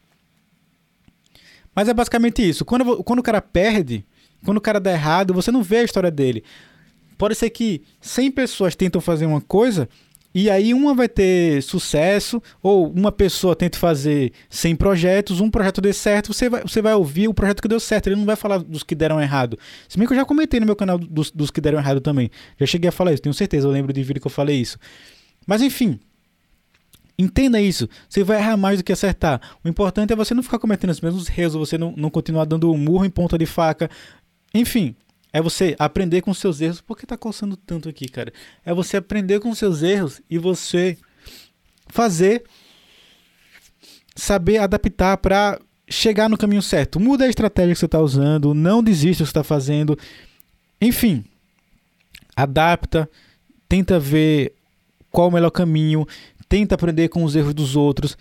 [1.75, 2.65] Mas é basicamente isso.
[2.65, 4.05] Quando, quando o cara perde,
[4.47, 6.41] quando o cara dá errado, você não vê a história dele.
[7.17, 9.89] Pode ser que 100 pessoas tentam fazer uma coisa
[10.33, 15.81] e aí uma vai ter sucesso, ou uma pessoa tenta fazer 100 projetos, um projeto
[15.81, 18.37] dê certo, você vai, você vai ouvir o projeto que deu certo, ele não vai
[18.37, 19.59] falar dos que deram errado.
[19.89, 22.31] Se bem que eu já comentei no meu canal dos, dos que deram errado também.
[22.57, 24.77] Já cheguei a falar isso, tenho certeza, eu lembro de vídeo que eu falei isso.
[25.45, 25.99] Mas enfim,
[27.19, 27.89] Entenda isso.
[28.07, 29.41] Você vai errar mais do que acertar.
[29.63, 32.71] O importante é você não ficar cometendo os mesmos erros, você não, não continuar dando
[32.71, 33.89] um murro em ponta de faca.
[34.57, 34.95] Enfim,
[35.31, 36.81] é você aprender com seus erros.
[36.81, 38.33] Por que tá coçando tanto aqui, cara?
[38.65, 40.97] É você aprender com seus erros e você
[41.87, 42.43] fazer,
[44.15, 46.99] saber adaptar para chegar no caminho certo.
[46.99, 49.95] Muda a estratégia que você está usando, não desista do que está fazendo.
[50.81, 51.23] Enfim,
[52.35, 53.07] adapta,
[53.69, 54.55] tenta ver
[55.11, 56.03] qual o melhor caminho,
[56.49, 58.17] tenta aprender com os erros dos outros,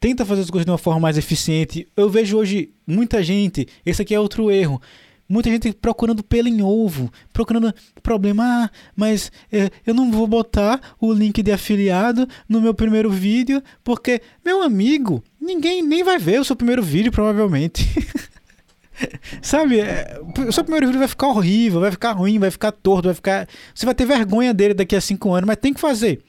[0.00, 1.86] tenta fazer as coisas de uma forma mais eficiente.
[1.94, 4.80] Eu vejo hoje muita gente, esse aqui é outro erro
[5.28, 8.44] Muita gente procurando pelo em ovo, procurando problema.
[8.46, 13.60] Ah, mas é, eu não vou botar o link de afiliado no meu primeiro vídeo,
[13.82, 17.84] porque, meu amigo, ninguém nem vai ver o seu primeiro vídeo, provavelmente.
[19.42, 23.08] Sabe, é, o seu primeiro vídeo vai ficar horrível, vai ficar ruim, vai ficar torto,
[23.08, 23.48] vai ficar.
[23.74, 26.22] Você vai ter vergonha dele daqui a cinco anos, mas tem que fazer.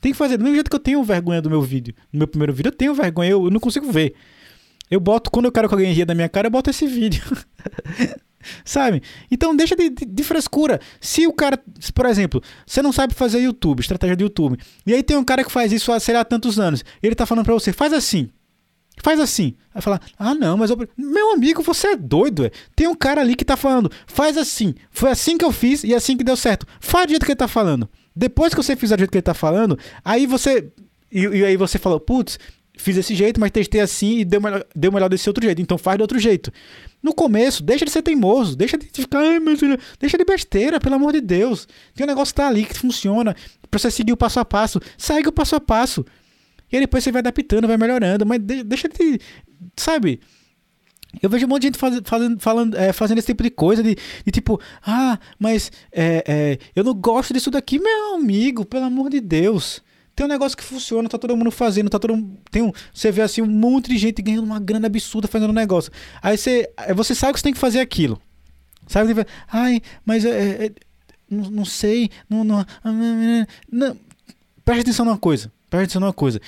[0.00, 0.36] Tem que fazer.
[0.36, 2.76] Do mesmo jeito que eu tenho vergonha do meu vídeo, no meu primeiro vídeo, eu
[2.76, 4.14] tenho vergonha, eu, eu não consigo ver.
[4.90, 7.22] Eu boto, quando eu quero que alguém ria da minha cara, eu boto esse vídeo.
[8.64, 9.02] Sabe?
[9.30, 10.80] Então deixa de, de, de, frescura.
[11.00, 11.58] Se o cara,
[11.94, 15.44] por exemplo, você não sabe fazer YouTube, estratégia de YouTube, e aí tem um cara
[15.44, 18.30] que faz isso há, sei lá, tantos anos, ele tá falando pra você, faz assim.
[19.02, 19.54] Faz assim.
[19.74, 20.76] Aí fala, ah não, mas eu...
[20.96, 22.50] meu amigo, você é doido, é?
[22.76, 24.74] Tem um cara ali que tá falando, faz assim.
[24.90, 26.66] Foi assim que eu fiz e é assim que deu certo.
[26.78, 27.88] Faz do jeito que ele tá falando.
[28.14, 30.70] Depois que você fizer do jeito que ele tá falando, aí você.
[31.10, 32.38] E, e aí você falou, putz,
[32.76, 35.60] fiz desse jeito, mas testei assim e deu melhor, deu melhor desse outro jeito.
[35.60, 36.52] Então faz de outro jeito.
[37.02, 39.56] No começo, deixa de ser teimoso, deixa de ficar, ai meu
[40.00, 41.66] deixa de besteira, pelo amor de Deus.
[41.94, 43.34] Tem um negócio que tá ali que funciona,
[43.70, 44.80] pra você seguir o passo a passo.
[44.96, 46.04] Segue o passo a passo.
[46.70, 49.20] E aí depois você vai adaptando, vai melhorando, mas deixa de.
[49.76, 50.20] Sabe?
[51.20, 53.82] Eu vejo um monte de gente faz, fazendo, falando, é, fazendo esse tipo de coisa,
[53.82, 58.86] de, de tipo, ah, mas é, é, eu não gosto disso daqui, meu amigo, pelo
[58.86, 59.82] amor de Deus.
[60.14, 62.14] Tem um negócio que funciona, tá todo mundo fazendo, tá todo
[62.50, 65.54] tem um, você vê assim um monte de gente ganhando uma grana absurda fazendo um
[65.54, 65.90] negócio.
[66.22, 68.20] Aí você, você sabe que você tem que fazer aquilo.
[68.86, 69.14] Sabe?
[69.50, 70.72] Ai, mas é, é, é
[71.30, 72.66] não, não, sei, não, não,
[73.70, 73.96] não,
[74.64, 75.50] preste atenção numa coisa.
[75.70, 76.40] Preste atenção numa coisa.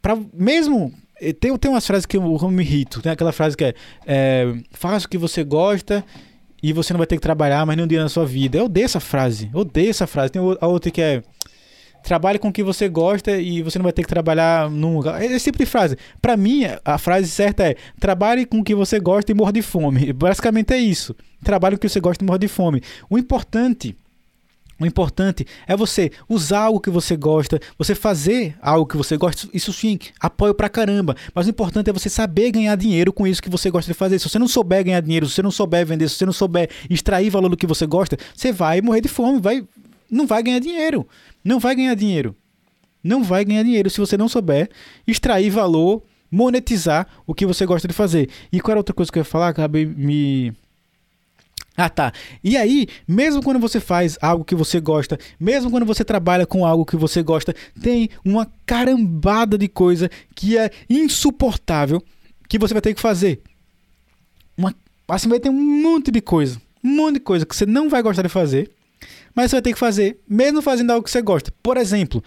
[0.00, 0.94] Para mesmo
[1.38, 3.02] tem, tem umas frases que eu, eu me irrito.
[3.02, 3.74] Tem aquela frase que é,
[4.06, 6.02] é faça o que você gosta
[6.62, 8.58] e você não vai ter que trabalhar mais nenhum dia na sua vida.
[8.58, 9.50] Eu odeio essa frase.
[9.52, 10.32] Eu odeio essa frase.
[10.32, 11.22] Tem a outra que é
[12.02, 15.22] trabalhe com o que você gosta e você não vai ter que trabalhar num lugar.
[15.22, 15.96] Esse tipo de frase.
[16.20, 19.62] Para mim, a frase certa é: trabalhe com o que você gosta e morra de
[19.62, 20.12] fome.
[20.14, 21.14] Basicamente é isso.
[21.42, 22.82] Trabalhe com o que você gosta e morra de fome.
[23.08, 23.96] O importante.
[24.80, 29.46] O importante é você usar algo que você gosta, você fazer algo que você gosta.
[29.52, 31.14] Isso sim, apoio pra caramba.
[31.34, 34.18] Mas o importante é você saber ganhar dinheiro com isso que você gosta de fazer.
[34.18, 36.70] Se você não souber ganhar dinheiro, se você não souber vender, se você não souber
[36.88, 39.62] extrair valor do que você gosta, você vai morrer de fome, vai,
[40.10, 41.06] não vai ganhar dinheiro.
[41.44, 42.36] Não vai ganhar dinheiro.
[43.02, 44.70] Não vai ganhar dinheiro se você não souber
[45.06, 48.28] extrair valor, monetizar o que você gosta de fazer.
[48.52, 49.48] E qual era outra coisa que eu ia falar?
[49.48, 50.52] Acabei me.
[51.76, 52.12] Ah, tá.
[52.44, 56.66] E aí, mesmo quando você faz algo que você gosta, mesmo quando você trabalha com
[56.66, 62.02] algo que você gosta, tem uma carambada de coisa que é insuportável
[62.48, 63.40] que você vai ter que fazer.
[64.58, 64.74] Uma,
[65.08, 68.02] assim vai ter um monte de coisa, um monte de coisa que você não vai
[68.02, 68.70] gostar de fazer
[69.34, 71.52] mas você vai ter que fazer, mesmo fazendo algo que você gosta.
[71.62, 72.22] Por exemplo,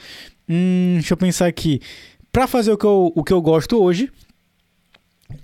[0.47, 1.80] hum, deixa eu pensar aqui.
[2.32, 4.11] Para fazer o que, eu, o que eu gosto hoje,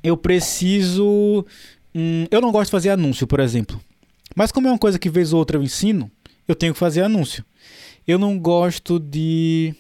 [0.03, 1.45] eu preciso.
[1.93, 3.79] Hum, eu não gosto de fazer anúncio, por exemplo.
[4.35, 6.09] Mas como é uma coisa que vez ou outra eu ensino,
[6.47, 7.43] eu tenho que fazer anúncio.
[8.07, 9.75] Eu não gosto de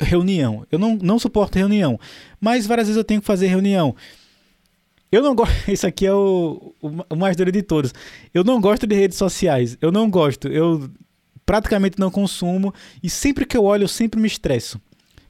[0.00, 0.66] reunião.
[0.70, 1.98] Eu não, não suporto reunião.
[2.40, 3.94] Mas várias vezes eu tenho que fazer reunião.
[5.10, 5.52] Eu não gosto.
[5.70, 7.92] Isso aqui é o, o, mais duro de todos.
[8.32, 9.76] Eu não gosto de redes sociais.
[9.80, 10.48] Eu não gosto.
[10.48, 10.90] Eu
[11.44, 14.80] praticamente não consumo e sempre que eu olho eu sempre me estresso.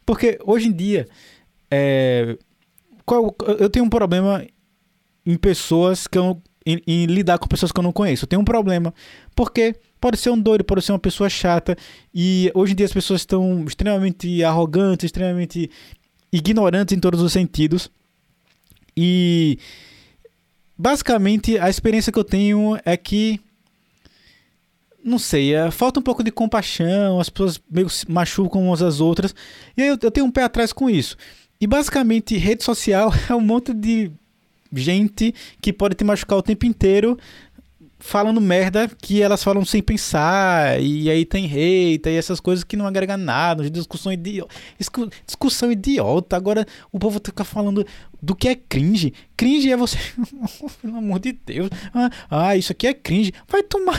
[0.05, 1.07] Porque hoje em dia
[1.71, 2.37] é,
[3.05, 4.45] qual, eu tenho um problema
[5.25, 8.25] em pessoas que eu em, em, lidar com pessoas que eu não conheço.
[8.25, 8.93] Eu tenho um problema
[9.35, 11.77] porque pode ser um doido, pode ser uma pessoa chata
[12.13, 15.71] e hoje em dia as pessoas estão extremamente arrogantes, extremamente
[16.33, 17.91] ignorantes em todos os sentidos.
[19.01, 19.61] E
[20.77, 23.41] basicamente a experiência que eu tenho é que
[25.05, 29.01] não sei, é, falta um pouco de compaixão, as pessoas meio se machucam umas às
[29.01, 29.33] outras,
[29.77, 31.17] e eu, eu tenho um pé atrás com isso.
[31.61, 34.11] E basicamente, rede social é um monte de
[34.73, 35.33] gente
[35.63, 37.17] que pode te machucar o tempo inteiro
[37.99, 42.77] falando merda que elas falam sem pensar, e aí tem hate, e essas coisas que
[42.77, 44.43] não agregam nada, discussão, idi
[45.27, 46.37] discussão idiota.
[46.37, 47.87] Agora o povo fica falando
[48.23, 49.13] do que é cringe.
[49.37, 49.99] Cringe é você.
[50.83, 51.71] Pelo amor de Deus.
[51.95, 53.33] Ah, ah, isso aqui é cringe.
[53.49, 53.99] Vai tomar.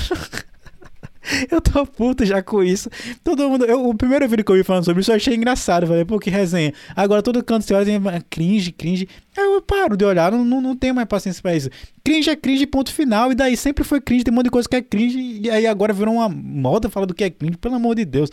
[1.49, 2.89] Eu tô puto já com isso.
[3.23, 3.65] Todo mundo.
[3.65, 5.87] Eu, o primeiro vídeo que eu vi falando sobre isso eu achei engraçado.
[5.87, 6.73] Falei, pô, que resenha.
[6.95, 9.07] Agora todo canto você olha e cringe, cringe.
[9.37, 11.69] Aí eu paro de olhar, não, não, não tenho mais paciência pra isso.
[12.03, 13.31] Cringe é cringe, ponto final.
[13.31, 15.41] E daí sempre foi cringe, tem um monte de coisa que é cringe.
[15.43, 18.29] E aí agora virou uma moda falar do que é cringe, pelo amor de Deus.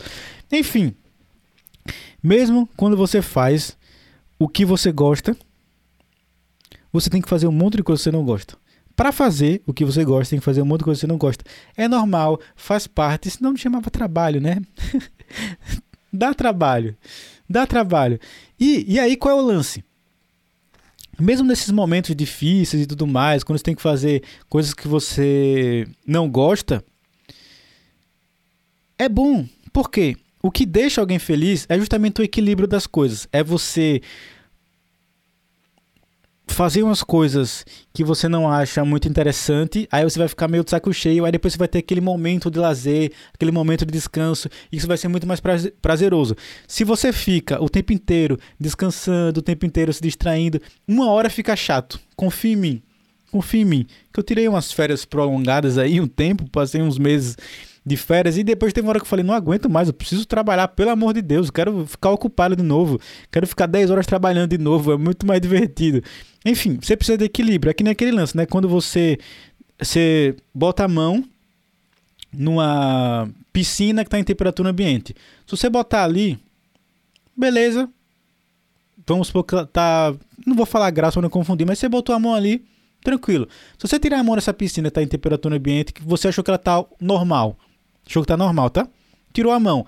[0.51, 0.93] Enfim.
[2.21, 3.77] Mesmo quando você faz
[4.39, 5.37] o que você gosta,
[6.91, 8.57] você tem que fazer um monte de coisa que você não gosta
[8.97, 11.07] para fazer o que você gosta, tem que fazer um monte de coisa que você
[11.07, 11.45] não gosta.
[11.77, 14.59] É normal, faz parte, senão não chamava trabalho, né?
[16.11, 16.97] dá trabalho,
[17.47, 18.19] dá trabalho.
[18.59, 19.83] E, e aí qual é o lance?
[21.19, 25.87] Mesmo nesses momentos difíceis e tudo mais, quando você tem que fazer coisas que você
[26.05, 26.83] não gosta,
[28.97, 29.47] é bom.
[29.71, 30.17] Por quê?
[30.41, 33.27] O que deixa alguém feliz é justamente o equilíbrio das coisas.
[33.31, 34.01] É você
[36.53, 40.71] fazer umas coisas que você não acha muito interessante, aí você vai ficar meio de
[40.71, 44.49] saco cheio, aí depois você vai ter aquele momento de lazer, aquele momento de descanso,
[44.71, 45.41] e isso vai ser muito mais
[45.81, 46.35] prazeroso.
[46.67, 51.55] Se você fica o tempo inteiro descansando, o tempo inteiro se distraindo, uma hora fica
[51.55, 51.99] chato.
[52.15, 52.81] Confia em mim.
[53.31, 53.87] Confia em mim.
[54.13, 57.35] Que eu tirei umas férias prolongadas aí, um tempo, passei uns meses
[57.87, 60.25] de férias e depois teve uma hora que eu falei, não aguento mais, eu preciso
[60.25, 62.99] trabalhar, pelo amor de Deus, quero ficar ocupado de novo,
[63.31, 66.03] quero ficar 10 horas trabalhando de novo, é muito mais divertido.
[66.45, 67.71] Enfim, você precisa de equilíbrio.
[67.71, 68.45] Aqui naquele lance, né?
[68.45, 69.17] Quando você,
[69.79, 71.23] você bota a mão
[72.31, 75.15] numa piscina que está em temperatura ambiente.
[75.45, 76.37] Se você botar ali,
[77.35, 77.89] beleza.
[79.05, 80.13] Vamos supor que tá.
[80.45, 82.65] Não vou falar graça para não confundir, mas você botou a mão ali,
[83.01, 83.47] tranquilo.
[83.77, 86.49] Se você tirar a mão dessa piscina está em temperatura ambiente, que você achou que
[86.49, 87.57] ela tá normal.
[88.07, 88.87] Achou que tá normal, tá?
[89.33, 89.85] Tirou a mão.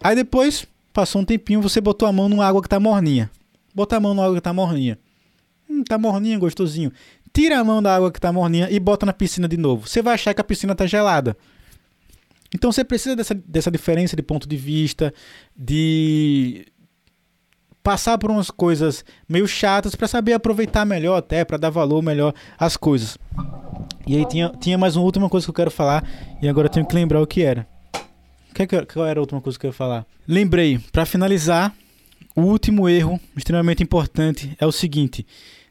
[0.00, 3.30] Aí depois, passou um tempinho, você botou a mão numa água que tá morninha.
[3.74, 4.98] Bota a mão numa água que tá morninha.
[5.68, 6.92] Hum, tá morninha, gostosinho.
[7.32, 9.88] Tira a mão da água que tá morninha e bota na piscina de novo.
[9.88, 11.36] Você vai achar que a piscina tá gelada.
[12.54, 15.14] Então você precisa dessa, dessa diferença de ponto de vista,
[15.56, 16.66] de
[17.82, 22.34] passar por umas coisas meio chatas para saber aproveitar melhor até, para dar valor melhor
[22.58, 23.16] às coisas.
[24.06, 26.04] E aí tinha, tinha mais uma última coisa que eu quero falar
[26.40, 27.66] e agora eu tenho que lembrar o que era.
[28.54, 30.06] Que, qual era a última coisa que eu ia falar?
[30.26, 31.74] Lembrei, para finalizar,
[32.36, 35.26] o último erro extremamente importante é o seguinte: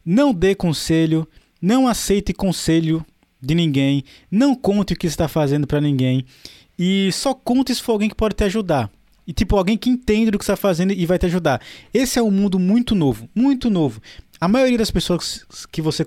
[0.05, 1.27] não dê conselho,
[1.61, 3.05] não aceite conselho
[3.41, 6.25] de ninguém, não conte o que está fazendo para ninguém
[6.77, 8.89] e só conte se for alguém que pode te ajudar.
[9.25, 11.61] E tipo, alguém que entende do que está fazendo e vai te ajudar.
[11.93, 14.01] Esse é um mundo muito novo, muito novo.
[14.39, 16.03] A maioria das pessoas que você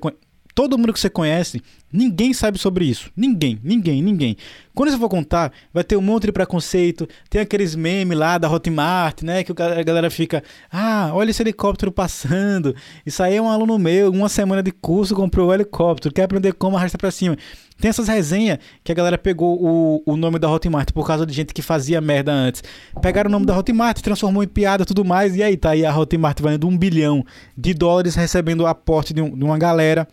[0.54, 1.60] todo mundo que você conhece,
[1.92, 3.10] ninguém sabe sobre isso.
[3.16, 4.36] Ninguém, ninguém, ninguém.
[4.74, 7.08] Quando você for contar, vai ter um monte de preconceito.
[7.28, 9.42] Tem aqueles memes lá da Hotmart, né?
[9.42, 12.74] Que a galera fica, ah, olha esse helicóptero passando.
[13.04, 16.52] Isso aí é um aluno meu, uma semana de curso, comprou o helicóptero, quer aprender
[16.52, 17.36] como arrasta pra cima.
[17.80, 21.32] Tem essas resenhas que a galera pegou o, o nome da Hotmart por causa de
[21.32, 22.62] gente que fazia merda antes.
[23.02, 25.96] Pegaram o nome da Hotmart, transformou em piada tudo mais, e aí tá aí a
[25.96, 27.24] Hotmart valendo um bilhão
[27.56, 30.06] de dólares, recebendo o aporte de, um, de uma galera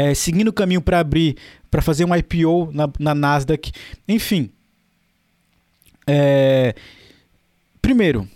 [0.00, 1.36] é, seguindo o caminho para abrir,
[1.70, 3.70] para fazer um IPO na, na Nasdaq,
[4.08, 4.50] enfim.
[6.06, 6.74] É,
[7.82, 8.26] primeiro,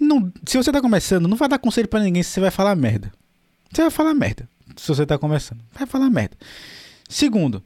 [0.00, 2.74] não, se você está começando, não vai dar conselho para ninguém se você vai falar
[2.74, 3.12] merda.
[3.72, 4.48] Você vai falar merda.
[4.76, 6.36] Se você está começando, vai falar merda.
[7.08, 7.62] Segundo,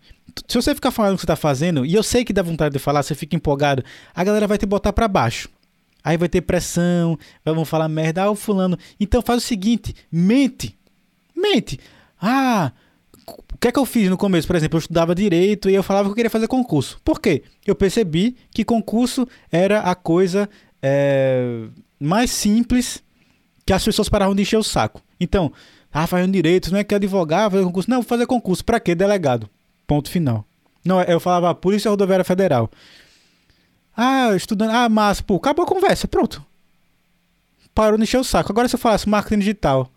[0.47, 2.75] se você ficar falando o que você está fazendo, e eu sei que dá vontade
[2.75, 3.83] de falar, você fica empolgado,
[4.15, 5.49] a galera vai te botar para baixo.
[6.05, 8.79] Aí vai ter pressão, vão falar merda, ah, o fulano.
[8.99, 10.79] Então faz o seguinte, mente.
[11.35, 11.81] Mente.
[12.21, 12.73] Ah,
[13.31, 14.47] o que é que eu fiz no começo?
[14.47, 17.01] Por exemplo, eu estudava direito e eu falava que eu queria fazer concurso.
[17.05, 17.43] Por quê?
[17.67, 20.49] Eu percebi que concurso era a coisa
[20.83, 21.67] é,
[21.99, 23.03] mais simples
[23.65, 25.03] que as pessoas paravam de encher o saco.
[25.21, 25.53] Então,
[25.93, 27.91] ah, fazendo direito, não é que advogar, fazer concurso.
[27.91, 28.65] Não, vou fazer concurso.
[28.65, 28.95] Pra quê?
[28.95, 29.49] Delegado.
[29.87, 30.45] Ponto final.
[30.85, 32.71] Não, eu falava Polícia Rodoviária Federal.
[33.97, 34.71] Ah, estudando.
[34.71, 36.09] Ah, mas, pô, acabou a conversa.
[36.09, 36.45] Pronto.
[37.75, 38.51] Parou de encher o saco.
[38.51, 39.93] Agora se eu falasse marketing digital.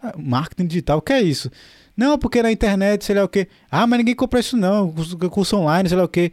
[0.00, 1.50] Ah, marketing digital, o que é isso?
[1.98, 3.48] Não, porque na internet, sei lá o quê.
[3.68, 4.94] Ah, mas ninguém compra isso não,
[5.32, 6.30] curso online, sei lá o quê.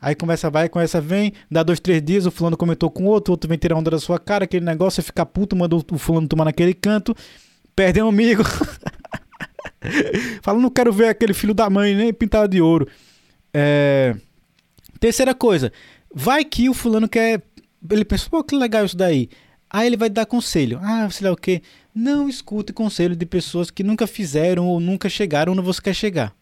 [0.00, 3.46] Aí conversa vai, conversa vem, dá dois, três dias, o fulano comentou com outro, outro
[3.46, 6.46] vem tirar onda da sua cara, aquele negócio, você fica puto, manda o fulano tomar
[6.46, 7.14] naquele canto,
[7.76, 8.42] perde um amigo.
[10.40, 12.88] Fala, não quero ver aquele filho da mãe nem pintado de ouro.
[13.52, 14.16] É...
[14.98, 15.70] Terceira coisa,
[16.14, 17.42] vai que o fulano quer.
[17.90, 19.28] Ele pensa, pô, que legal isso daí.
[19.70, 20.80] Aí ele vai dar conselho.
[20.82, 21.62] Ah, sei lá o quê.
[21.94, 26.32] Não escute conselho de pessoas que nunca fizeram ou nunca chegaram onde você quer chegar.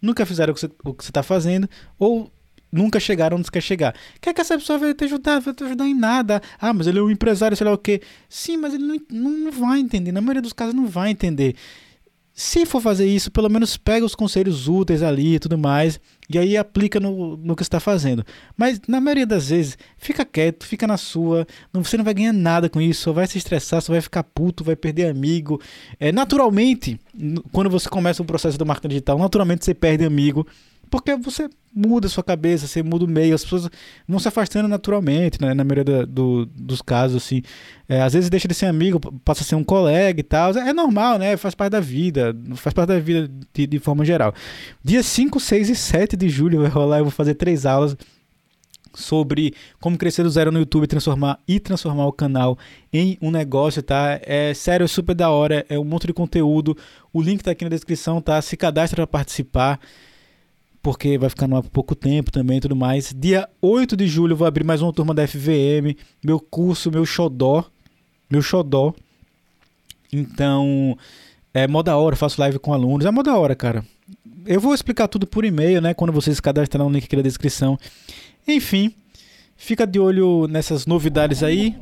[0.00, 1.68] nunca fizeram o que você está fazendo,
[1.98, 2.30] ou
[2.70, 3.94] nunca chegaram onde você quer chegar.
[4.20, 5.40] Quer que essa pessoa vai te ajudar?
[5.40, 6.42] Vai te ajudar em nada.
[6.60, 8.02] Ah, mas ele é um empresário, sei lá o quê.
[8.28, 10.12] Sim, mas ele não, não vai entender.
[10.12, 11.56] Na maioria dos casos, não vai entender.
[12.38, 16.38] Se for fazer isso, pelo menos pega os conselhos úteis ali e tudo mais, e
[16.38, 18.22] aí aplica no, no que está fazendo.
[18.54, 22.34] Mas na maioria das vezes, fica quieto, fica na sua, não, você não vai ganhar
[22.34, 25.58] nada com isso, só vai se estressar, só vai ficar puto, vai perder amigo.
[25.98, 27.00] É, naturalmente,
[27.52, 30.46] quando você começa o processo do marketing digital, naturalmente você perde amigo,
[30.90, 33.68] porque você muda a sua cabeça, você muda o meio, as pessoas
[34.08, 35.52] vão se afastando naturalmente, né?
[35.52, 37.42] na maioria do, dos casos, assim.
[37.88, 40.52] É, às vezes deixa de ser amigo, passa a ser um colega e tal.
[40.52, 41.36] É normal, né?
[41.36, 44.32] Faz parte da vida, faz parte da vida de, de forma geral.
[44.82, 47.96] Dia 5, 6 e 7 de julho vai rolar, eu vou fazer três aulas
[48.96, 52.58] sobre como crescer do zero no YouTube transformar e transformar o canal
[52.90, 54.18] em um negócio, tá?
[54.22, 56.76] É sério, é super da hora, é um monte de conteúdo.
[57.12, 58.40] O link tá aqui na descrição, tá?
[58.40, 59.78] Se cadastra para participar
[60.86, 63.12] porque vai ficar no ar por pouco tempo também e tudo mais.
[63.12, 67.04] Dia 8 de julho eu vou abrir mais uma turma da FVM, meu curso, meu
[67.04, 67.64] xodó,
[68.30, 68.94] meu xodó.
[70.12, 70.96] Então,
[71.52, 73.84] é mó da hora, faço live com alunos, é mó da hora, cara.
[74.46, 77.22] Eu vou explicar tudo por e-mail, né, quando vocês se cadrarem no link aqui na
[77.22, 77.76] descrição.
[78.46, 78.94] Enfim,
[79.58, 81.74] Fica de olho nessas novidades aí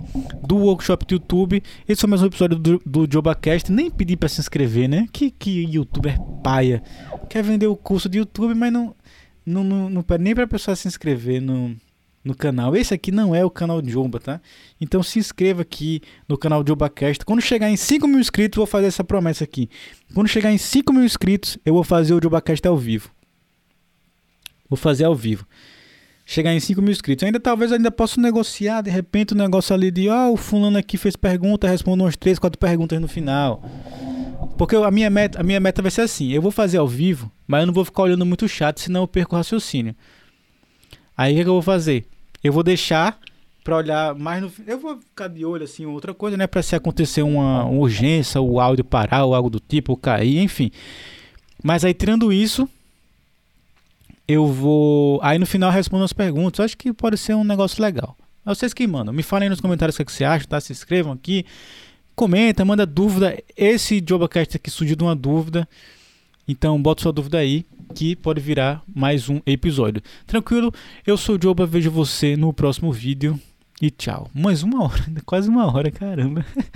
[0.47, 1.61] do workshop do YouTube.
[1.89, 3.71] Esse foi mais um episódio do, do JobaCast.
[3.73, 5.09] Nem pedi para se inscrever, né?
[5.13, 6.83] Que, que youtuber paia.
[7.29, 8.95] Quer vender o curso de YouTube, mas não,
[9.45, 11.75] não, não, não pede nem para a pessoa se inscrever no,
[12.25, 12.77] no canal.
[12.77, 14.41] Esse aqui não é o canal Jomba, tá?
[14.81, 17.25] Então se inscreva aqui no canal JobaCast.
[17.25, 19.69] Quando chegar em 5 mil inscritos, vou fazer essa promessa aqui.
[20.15, 23.11] Quando chegar em 5 mil inscritos, eu vou fazer o JobaCast ao vivo.
[24.71, 25.45] Vou fazer ao vivo
[26.25, 27.25] chegar em 5 mil inscritos.
[27.25, 30.37] Ainda talvez ainda possa negociar, de repente, o um negócio ali de, ó, oh, o
[30.37, 33.63] fulano aqui fez pergunta, responde umas 3, 4 perguntas no final.
[34.57, 37.31] Porque a minha, meta, a minha meta vai ser assim, eu vou fazer ao vivo,
[37.47, 39.95] mas eu não vou ficar olhando muito chato, senão eu perco o raciocínio.
[41.17, 42.07] Aí o que, é eu vou fazer?
[42.43, 43.19] Eu vou deixar
[43.63, 46.77] para olhar mais no eu vou ficar de olho assim outra coisa né para se
[46.77, 50.71] acontecer uma, uma urgência o áudio parar ou algo do tipo ou cair enfim
[51.63, 52.69] mas aí tirando isso
[54.27, 55.21] eu vou.
[55.23, 56.65] Aí no final eu respondo as perguntas.
[56.65, 58.17] Acho que pode ser um negócio legal.
[58.45, 59.13] É vocês que mandam.
[59.13, 60.61] Me falem nos comentários o que, é que você acha, tá?
[60.61, 61.45] Se inscrevam aqui.
[62.15, 63.37] Comenta, manda dúvida.
[63.57, 65.69] Esse JobaCast aqui surgiu de uma dúvida.
[66.47, 67.65] Então bota sua dúvida aí
[67.95, 70.03] que pode virar mais um episódio.
[70.27, 70.73] Tranquilo?
[71.07, 73.41] Eu sou o Joba, vejo você no próximo vídeo
[73.81, 74.31] e tchau.
[74.35, 76.45] Mais uma hora, quase uma hora, caramba.